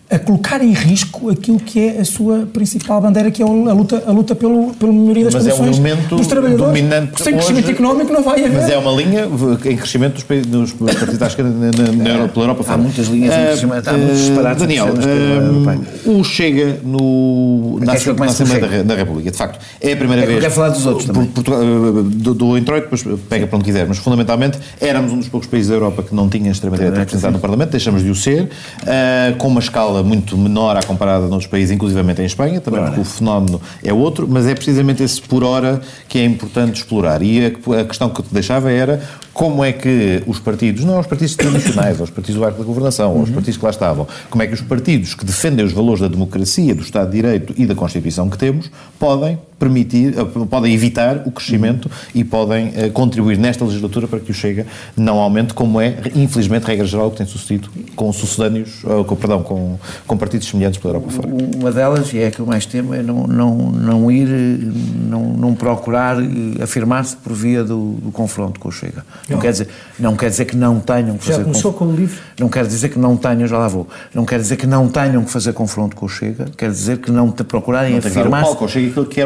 [0.10, 4.04] a colocar em risco aquilo que é a sua principal bandeira, que é a luta,
[4.08, 6.68] a luta pelo, pela melhoria das mas condições é um dos trabalhadores.
[6.68, 8.58] Dominante sem crescimento hoje, económico não vai haver.
[8.58, 9.28] Mas é uma linha
[9.66, 12.78] em crescimento dos, países, dos partidos à esquerda na, na, na Europa, pela Europa Há
[12.78, 14.62] muitas linhas em crescimento, há muitos disparados.
[14.62, 19.98] Daniel, uh, o Chega no, na, na Assembleia da, da, República, de facto, é a
[19.98, 20.40] primeira é vez...
[20.40, 21.26] quero falar dos outros também.
[21.26, 25.50] Portugal, do, do introito, depois pega para onde quiser, mas fundamentalmente éramos um dos poucos
[25.50, 29.36] países da Europa que não tinha extrema-direita representado no Parlamento, deixamos de o ser, uh,
[29.38, 33.00] com uma escala escala muito menor à comparada noutros países, inclusivamente em Espanha, também porque
[33.00, 37.22] o fenómeno é outro, mas é precisamente esse por hora que é importante explorar.
[37.22, 39.02] E a, a questão que eu te deixava era
[39.34, 43.14] como é que os partidos, não os partidos tradicionais, os partidos do arco da governação,
[43.14, 43.22] uhum.
[43.22, 46.08] os partidos que lá estavam, como é que os partidos que defendem os valores da
[46.08, 51.24] democracia, do Estado de Direito e da Constituição que temos, podem permitir, eh, podem evitar
[51.26, 55.82] o crescimento e podem uh, contribuir nesta legislatura para que o Chega não aumente, como
[55.82, 60.18] é, infelizmente, regra geral, o que tem sucedido com sucedâneos, uh, com, perdão, com, com
[60.18, 61.28] partidos semelhantes pela Europa fora.
[61.28, 65.24] Uma delas, e é a que eu mais temo, é não, não, não ir, não,
[65.34, 66.18] não procurar
[66.62, 69.06] afirmar-se por via do, do confronto com o Chega.
[69.30, 69.68] Não quer, dizer,
[70.00, 71.38] não quer dizer que não tenham que fazer...
[71.40, 72.22] Já começou com o livro?
[72.40, 75.24] Não quer dizer que não tenham, já lá vou, não quer dizer que não tenham
[75.24, 78.56] que fazer confronto com o Chega, quer dizer que não te procurarem afirmar-se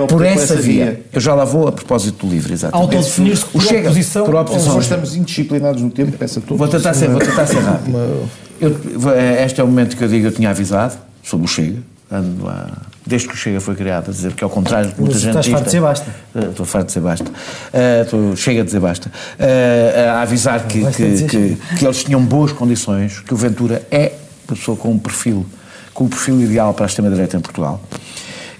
[0.07, 0.85] por essa via.
[0.85, 1.01] via.
[1.13, 2.95] Eu já lá vou a propósito do livro, exatamente.
[2.95, 4.79] Autodefinir-se por, Chega, oposição, por oposição.
[4.79, 6.57] estamos indisciplinados no tempo, peça tudo.
[6.57, 7.97] Vou tentar ser, vou tentar ser rápido.
[8.59, 8.77] Eu,
[9.43, 11.79] este é o momento que eu digo, eu tinha avisado sobre o Chega,
[12.11, 12.69] ando a
[13.05, 15.29] desde que o Chega foi criado, a dizer que ao contrário que muita Mas gente
[15.31, 16.15] estás farto de dizer basta.
[16.35, 17.29] Uh, estou farto de dizer basta.
[17.29, 19.09] Uh, estou, chega a dizer basta.
[19.09, 24.13] Uh, a avisar que, que, que, que, eles tinham boas condições, que o Ventura é
[24.47, 25.45] uma pessoa com um perfil,
[25.93, 27.81] com o um perfil ideal para a extrema-direita em Portugal.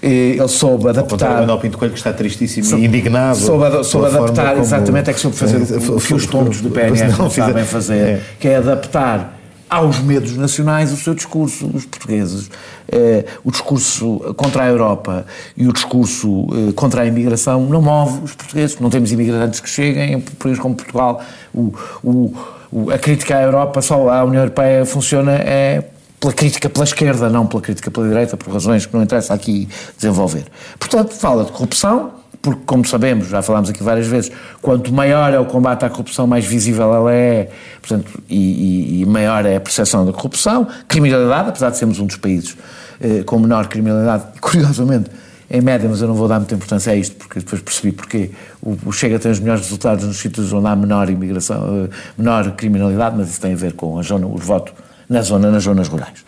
[0.02, 1.30] Ele soube adaptar.
[1.30, 3.38] O Manuel Pinto Coelho que está tristíssimo soube, e indignado.
[3.38, 7.16] Soube, soube adaptar, exatamente, é que soube fazer o, o que os tontos do PNR
[7.16, 8.20] não sabem fazer, é.
[8.40, 9.38] que é adaptar
[9.72, 12.50] aos medos nacionais o seu discurso, os portugueses.
[12.86, 15.24] Eh, o discurso contra a Europa
[15.56, 18.78] e o discurso eh, contra a imigração não move os portugueses.
[18.78, 21.22] Não temos imigrantes que cheguem, em países como Portugal,
[21.54, 21.72] o,
[22.04, 22.36] o,
[22.70, 25.82] o, a crítica à Europa, só à União Europeia funciona é
[26.20, 29.70] pela crítica pela esquerda, não pela crítica pela direita, por razões que não interessa aqui
[29.96, 30.44] desenvolver.
[30.78, 32.12] Portanto, fala de corrupção,
[32.42, 36.26] porque, como sabemos, já falámos aqui várias vezes, quanto maior é o combate à corrupção,
[36.26, 37.48] mais visível ela é,
[37.80, 40.66] portanto, e, e, e maior é a percepção da corrupção.
[40.88, 42.56] Criminalidade, apesar de sermos um dos países
[43.00, 45.08] eh, com menor criminalidade, curiosamente,
[45.48, 48.30] em média, mas eu não vou dar muita importância a isto, porque depois percebi porque
[48.60, 52.50] o, o Chega tem os melhores resultados nos sítios onde há menor imigração, eh, menor
[52.56, 54.74] criminalidade, mas isso tem a ver com a zona, os votos
[55.08, 56.24] na zona, nas zonas rurais.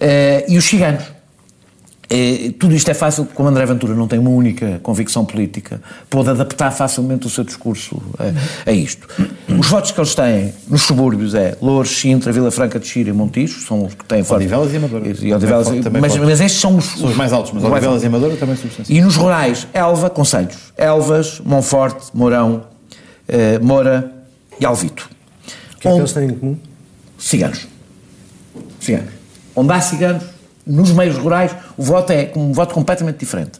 [0.00, 1.11] Eh, e os ciganos
[2.10, 5.80] é, tudo isto é fácil, como André Ventura não tem uma única convicção política,
[6.10, 9.08] pode adaptar facilmente o seu discurso a, a isto.
[9.48, 13.12] Os votos que eles têm nos subúrbios é Louros, Sintra, Vila Franca de Xira e
[13.12, 14.42] Montijo, são os que têm forte...
[14.42, 15.08] Odivelas e Amadora.
[15.08, 16.84] E Odivelas, também, também mas, mas, estes são os...
[16.84, 20.56] São os mais altos, mas Odivelas e Amadora também são E nos rurais, Elva, Conselhos,
[20.76, 22.64] Elvas, Monforte, Mourão,
[23.26, 24.12] eh, Moura
[24.60, 25.08] e Alvito.
[25.74, 26.58] O que é que eles têm em comum?
[27.18, 27.66] Ciganos.
[28.78, 29.10] Ciganos.
[29.56, 30.24] Onde há ciganos,
[30.66, 33.58] nos meios rurais, o voto é um voto completamente diferente.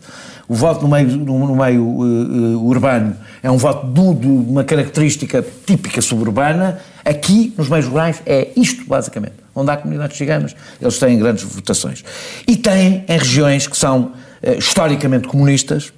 [0.49, 5.45] O voto no meio, no, meio uh, uh, urbano é um voto de, uma característica
[5.67, 6.79] típica suburbana.
[7.05, 9.35] Aqui, nos meios rurais, é isto, basicamente.
[9.55, 12.05] Onde há comunidades ciganas, eles têm grandes votações.
[12.47, 15.93] E têm em regiões que são uh, historicamente comunistas,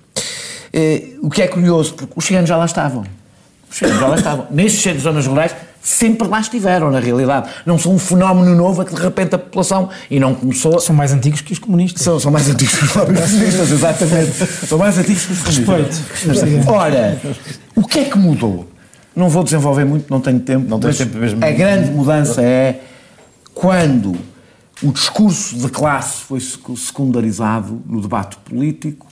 [1.22, 3.04] o que é curioso, porque os ciganos já lá estavam.
[3.70, 4.46] Os ciganos já lá estavam.
[4.50, 7.50] Nestes zonas rurais, sempre lá estiveram, na realidade.
[7.64, 9.90] Não são um fenómeno novo a que de repente a população.
[10.10, 10.80] E não começou.
[10.80, 12.02] São mais antigos que os comunistas.
[12.02, 14.32] São, são mais antigos que os comunistas, exatamente.
[14.66, 16.00] são mais antigos que os comunistas.
[16.24, 16.70] Respeito.
[16.70, 17.20] Ora,
[17.76, 18.66] o que é que mudou?
[19.14, 20.68] Não vou desenvolver muito, não tenho tempo.
[20.68, 21.44] Não tenho tempo mesmo.
[21.44, 22.80] A grande mudança é
[23.52, 24.16] quando
[24.82, 29.06] o discurso de classe foi secundarizado no debate político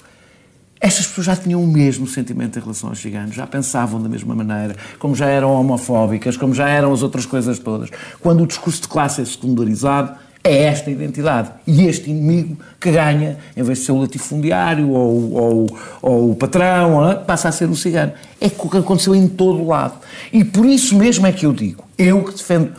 [0.83, 4.35] estas pessoas já tinham o mesmo sentimento em relação aos ciganos, já pensavam da mesma
[4.35, 7.89] maneira, como já eram homofóbicas, como já eram as outras coisas todas.
[8.21, 10.13] Quando o discurso de classe é secundarizado,
[10.43, 15.33] é esta identidade e este inimigo que ganha, em vez de ser o latifundiário ou,
[15.33, 18.13] ou, ou o patrão, passa a ser o cigano.
[18.41, 19.95] É o que aconteceu em todo o lado.
[20.33, 22.73] E por isso mesmo é que eu digo, eu que defendo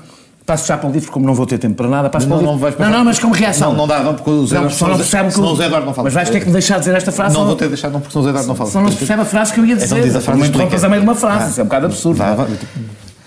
[0.45, 2.47] Passo já para o livro, como não vou ter tempo para nada, passo não, para
[2.47, 2.75] o livro.
[2.77, 3.71] Não, não, não, mas como reação.
[3.71, 5.93] Não, não dá, não, porque o Zé Eduardo não, percebe que o Zé Eduardo não
[5.93, 6.05] fala.
[6.05, 7.33] Mas vais ter que me deixar dizer esta frase.
[7.33, 8.69] Não vou ter deixado, não, porque o Zé Eduardo não fala.
[8.69, 9.85] Só não se percebe a frase que eu ia dizer.
[9.85, 11.85] Então diz a frase não interrompas a meio de uma frase, isso é um bocado
[11.85, 12.21] absurdo.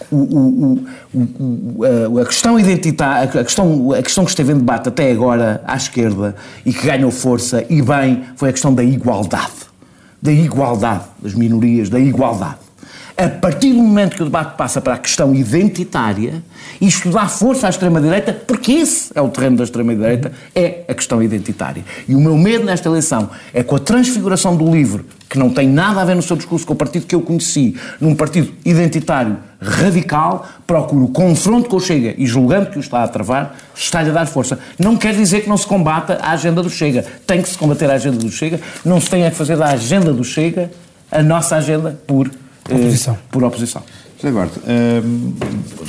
[0.09, 0.87] O, o,
[2.13, 5.75] o, a questão identitária, a questão, a questão que esteve em debate até agora à
[5.75, 9.67] esquerda e que ganhou força e bem foi a questão da igualdade.
[10.23, 12.66] Da igualdade das minorias, da igualdade.
[13.19, 16.43] A partir do momento que o debate passa para a questão identitária,
[16.79, 21.23] isto dá força à extrema-direita, porque esse é o terreno da extrema-direita, é a questão
[21.23, 21.83] identitária.
[22.07, 25.67] E o meu medo nesta eleição é com a transfiguração do livro, que não tem
[25.67, 29.39] nada a ver no seu discurso com o partido que eu conheci, num partido identitário
[29.59, 34.13] radical, procuro confronto com o Chega e julgando que o está a travar, está-lhe a
[34.13, 34.59] dar força.
[34.79, 37.03] Não quer dizer que não se combata a agenda do Chega.
[37.27, 40.13] Tem que se combater a agenda do Chega, não se tem a fazer da agenda
[40.13, 40.71] do Chega
[41.11, 42.31] a nossa agenda por
[42.71, 43.19] Oposição.
[43.31, 43.83] por oposição.
[44.17, 45.37] José Eduardo, uh,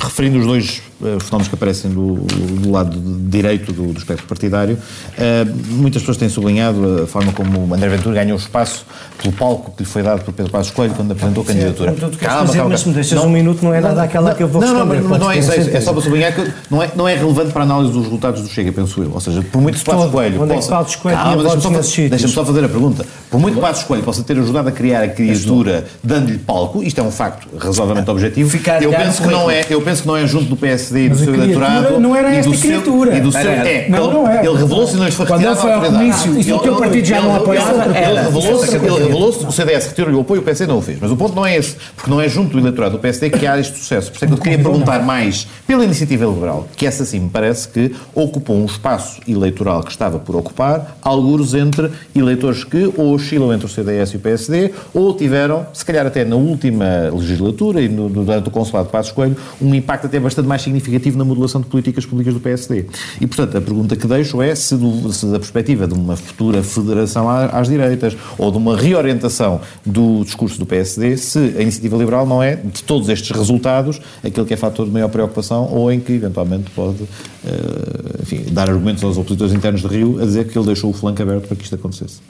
[0.04, 0.82] referindo os dois
[1.20, 6.28] fenómenos que aparecem do, do lado direito do, do espectro partidário, uh, muitas pessoas têm
[6.28, 8.84] sublinhado a forma como André Ventura ganhou espaço
[9.20, 11.92] pelo palco que lhe foi dado por Pedro Passos Coelho quando apresentou a candidatura.
[11.92, 12.70] Calma, calma, calma.
[12.70, 14.68] Mas se me deixas não, um minuto, não é nada aquela que eu vou não,
[14.68, 15.00] responder.
[15.00, 17.52] Não, não, não é isso, é só para sublinhar que não é, não é relevante
[17.52, 19.12] para a análise dos resultados do Chega, penso eu.
[19.12, 20.74] Ou seja, por muito que Passos Coelho Onde possa...
[20.74, 23.06] é Coelho calma, deixa-me só, deixa só fazer a pergunta.
[23.30, 27.00] Por muito que Passos Coelho possa ter ajudado a criar a criatura dando-lhe palco, isto
[27.00, 30.26] é um facto razoavelmente objetivo, eu penso, que não é, eu penso que não é
[30.26, 30.56] junto do
[30.88, 32.00] PSD e do seu eleitorado...
[32.00, 33.16] não era esta criatura.
[33.16, 34.44] E do seu, é, não, não é.
[34.44, 37.04] Ele revelou-se e não lhes foi Quando ele foi ao comício, e o teu partido
[37.04, 37.84] já não apoiava...
[37.98, 40.98] Ele revelou-se, o CDS retirou-lhe o apoio, o PSD não o fez.
[41.00, 43.46] Mas o ponto não é esse, porque não é junto do eleitorado do PSD que
[43.46, 44.10] há este sucesso.
[44.10, 47.28] Por isso é que eu queria perguntar mais pela iniciativa liberal, que essa sim me
[47.28, 53.14] parece que ocupou um espaço eleitoral que estava por ocupar, alguns entre eleitores que ou
[53.14, 57.80] oscilam entre o CDS e o PSD, ou tiveram, se calhar até na última legislatura
[57.80, 60.77] e no, durante o consulado de Passos Coelho, um impacto até bastante mais significativo
[61.16, 62.86] na modulação de políticas públicas do PSD.
[63.20, 66.62] E, portanto, a pergunta que deixo é se, do, se da perspectiva de uma futura
[66.62, 72.26] federação às direitas ou de uma reorientação do discurso do PSD, se a iniciativa liberal
[72.26, 76.00] não é, de todos estes resultados, aquele que é fator de maior preocupação ou em
[76.00, 80.58] que, eventualmente, pode uh, enfim, dar argumentos aos opositores internos de Rio a dizer que
[80.58, 82.20] ele deixou o flanco aberto para que isto acontecesse.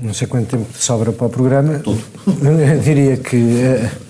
[0.00, 1.78] Não sei quanto tempo sobra para o programa.
[1.78, 2.02] Tudo.
[2.26, 4.05] Eu diria que.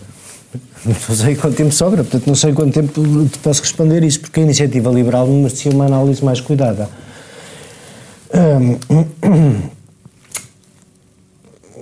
[0.85, 4.41] Não sei quanto tempo sobra, portanto, não sei quanto tempo te posso responder isso, porque
[4.41, 6.89] a iniciativa liberal merecia uma análise mais cuidada.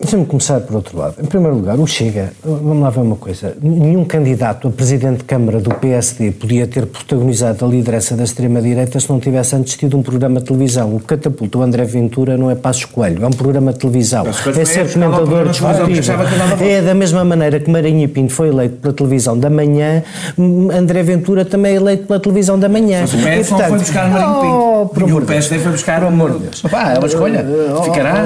[0.00, 1.14] Deixa-me começar por outro lado.
[1.22, 3.56] Em primeiro lugar, o Chega, vamos lá ver uma coisa.
[3.62, 8.98] Nenhum candidato a presidente de Câmara do PSD podia ter protagonizado a liderança da extrema-direita
[8.98, 10.94] se não tivesse antes tido um programa de televisão.
[10.94, 14.26] O Catapulta, o André Ventura, não é Passos Coelho, é um programa de televisão.
[14.26, 16.12] É ser comentador desportivo.
[16.60, 20.02] É da mesma maneira que Marinho Pinto foi eleito pela televisão da manhã,
[20.76, 23.02] André Ventura também é eleito pela televisão da manhã.
[23.02, 25.04] Mas o PS e, portanto, não foi buscar Marinho Pinto.
[25.04, 26.00] Oh, e o PSD foi buscar...
[26.00, 26.62] Pelo amor de Deus.
[26.64, 27.46] É uma escolha.
[27.84, 28.24] Ficará...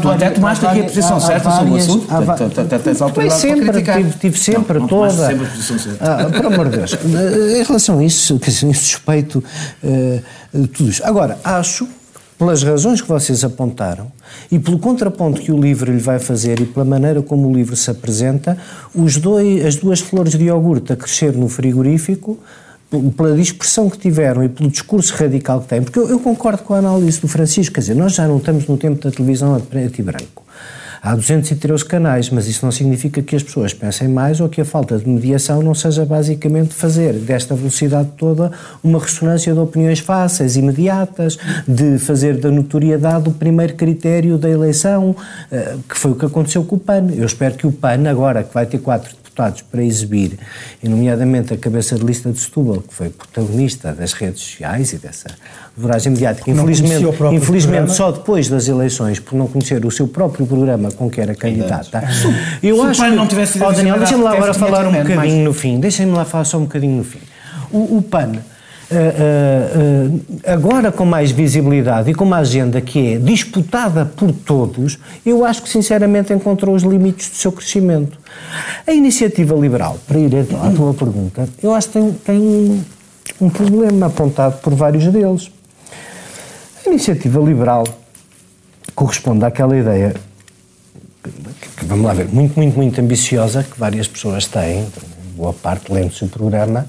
[0.00, 2.06] Tu até tomaste aqui a posição certa sobre o assunto?
[2.82, 3.96] Tens autoridade sempre, para criticar.
[3.96, 5.26] Tive, tive sempre não, não toda.
[5.26, 6.04] sempre a posição certa.
[6.04, 6.98] Ah, por amor de Deus.
[7.04, 9.42] Em relação a isso, que assim, suspeito
[9.82, 11.04] uh, tudo isso.
[11.04, 11.88] Agora, acho
[12.38, 14.10] pelas razões que vocês apontaram
[14.50, 17.76] e pelo contraponto que o livro lhe vai fazer e pela maneira como o livro
[17.76, 18.58] se apresenta,
[18.94, 22.38] os dois, as duas flores de iogurte a crescer no frigorífico,
[23.16, 26.74] pela dispersão que tiveram e pelo discurso radical que têm, porque eu, eu concordo com
[26.74, 29.60] a análise do Francisco, quer dizer, nós já não estamos no tempo da televisão a
[29.60, 30.44] preto e branco.
[31.06, 34.64] Há 213 canais, mas isso não significa que as pessoas pensem mais ou que a
[34.64, 38.50] falta de mediação não seja basicamente fazer desta velocidade toda
[38.82, 41.36] uma ressonância de opiniões fáceis, imediatas,
[41.68, 45.14] de fazer da notoriedade o primeiro critério da eleição,
[45.52, 47.08] eh, que foi o que aconteceu com o PAN.
[47.14, 50.38] Eu espero que o PAN, agora que vai ter quatro deputados para exibir,
[50.82, 54.98] e nomeadamente a cabeça de lista de Setúbal, que foi protagonista das redes sociais e
[54.98, 55.28] dessa
[55.76, 60.90] voragem mediática, infelizmente, infelizmente só depois das eleições, por não conhecer o seu próprio programa
[60.92, 62.04] com que era candidata.
[62.62, 65.32] Eu acho que, não tivesse oh, Daniel, deixa-me lá agora falar um bocadinho mais...
[65.32, 67.18] no fim, deixem-me lá falar só um bocadinho no fim.
[67.72, 68.32] O, o PAN
[70.46, 75.62] agora com mais visibilidade e com uma agenda que é disputada por todos, eu acho
[75.62, 78.18] que sinceramente encontrou os limites do seu crescimento.
[78.86, 82.82] A iniciativa liberal, para ir à tua pergunta, eu acho que tem, tem um,
[83.40, 85.50] um problema apontado por vários deles.
[86.84, 87.84] A iniciativa liberal
[88.94, 90.14] corresponde àquela ideia,
[91.78, 94.86] que, vamos lá ver, muito, muito, muito ambiciosa, que várias pessoas têm,
[95.36, 96.86] boa parte lendo-se o programa,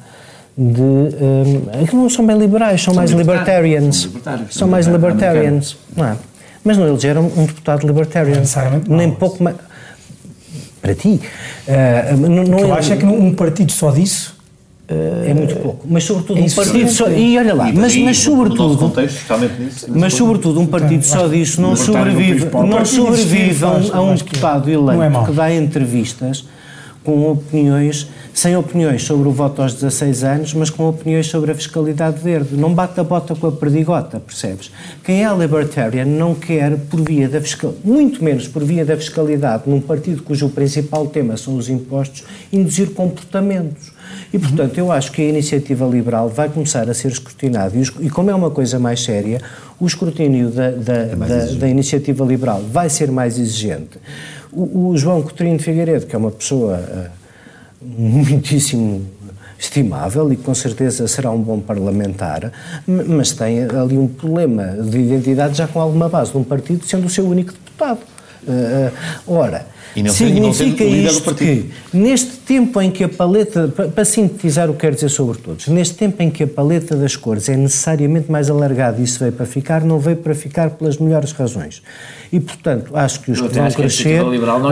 [0.58, 0.82] de.
[0.82, 3.96] Um, que não são bem liberais, são, são mais libertarians.
[3.98, 6.16] São, libertários, são mais libertarians, não é?
[6.64, 8.42] Mas não elegeram um deputado libertarian.
[8.88, 9.56] Nem pouco mais.
[10.82, 11.20] Para ti.
[11.68, 14.36] Uh, não, não, acho é que um partido só disso
[14.88, 17.10] é muito pouco, mas sobretudo um partido só.
[17.10, 18.78] E olha lá, mas, mas sobretudo.
[18.78, 19.20] Contexto,
[19.90, 25.32] mas sobretudo um partido só disso não sobrevive, não sobrevive a um deputado eleito que
[25.32, 26.46] dá entrevistas
[27.06, 31.56] com opiniões, sem opiniões sobre o voto aos 16 anos, mas com opiniões sobre a
[31.56, 32.58] fiscalidade verde.
[32.58, 34.72] Não bate a bota com a perdigota, percebes?
[35.04, 39.64] Quem é libertarian não quer, por via da fiscal, muito menos por via da fiscalidade,
[39.68, 43.94] num partido cujo principal tema são os impostos, induzir comportamentos.
[44.34, 47.74] E, portanto, eu acho que a iniciativa liberal vai começar a ser escrutinada.
[48.02, 49.40] E, como é uma coisa mais séria,
[49.80, 54.00] o escrutínio da, da, é da, da iniciativa liberal vai ser mais exigente.
[54.56, 57.10] O, o, João Coutinho de Figueiredo, que é uma pessoa uh,
[57.82, 59.06] muitíssimo
[59.60, 62.52] estimável e com certeza será um bom parlamentar,
[62.88, 67.08] mas tem ali um problema de identidade já com alguma base de um partido, sendo
[67.08, 68.00] o seu único deputado.
[68.48, 68.92] Uh,
[69.28, 73.68] ora, E não sendo- não sendo significa isto que, neste tempo em que a paleta,
[73.76, 76.96] pa- para sintetizar o que quero dizer sobre todos, neste tempo em que a paleta
[76.96, 80.70] das cores é necessariamente mais alargada e isso veio para ficar, não veio para ficar
[80.72, 81.82] pelas melhores razões.
[82.32, 84.10] E, portanto, acho que os que vão crescer,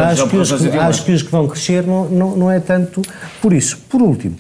[0.01, 0.49] é acho que, os,
[0.88, 3.01] acho que os que vão crescer não, não, não é tanto
[3.41, 3.78] por isso.
[3.89, 4.36] Por último,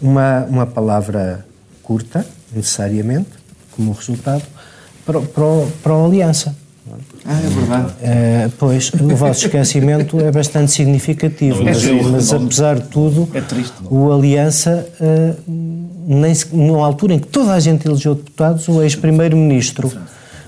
[0.00, 1.44] uma, uma palavra
[1.82, 3.30] curta, necessariamente,
[3.72, 4.42] como resultado,
[5.04, 5.44] para, para,
[5.82, 6.54] para a aliança.
[7.28, 7.92] Ah, é verdade.
[8.02, 13.72] Eh, pois, o vosso esquecimento é bastante significativo, mas, mas apesar de tudo, É triste,
[13.90, 18.80] o Aliança, eh, nem se, numa altura em que toda a gente elegeu deputados, o
[18.82, 19.90] ex-primeiro-ministro,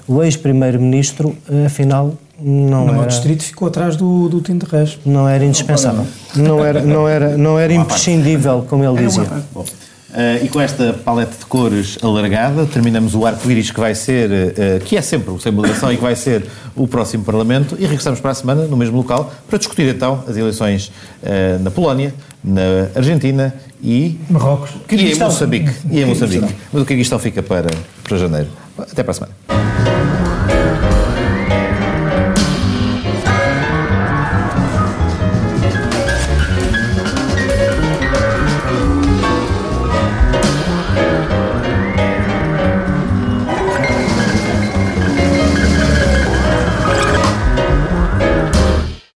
[0.07, 4.73] o ex-primeiro-ministro, eh, afinal, não No meu era, distrito ficou atrás do, do Tinto de
[4.73, 4.99] Reis.
[5.05, 6.07] não era indispensável,
[6.37, 9.27] não era, não era, não era imprescindível, como ele dizia.
[10.15, 14.81] Eh, e com esta paleta de cores alargada, terminamos o arco-íris que vai ser, eh,
[14.83, 18.19] que é sempre o Sem Moderação e que vai ser o próximo Parlamento, e regressamos
[18.19, 20.91] para a semana no mesmo local para discutir então as eleições
[21.23, 24.71] eh, na Polónia, na Argentina e, Marrocos.
[24.91, 25.73] e em Moçambique.
[25.91, 26.55] E em Moçambique.
[26.73, 27.69] Mas o Kirguistão fica para,
[28.03, 28.49] para janeiro.
[28.79, 29.88] Até para a semana.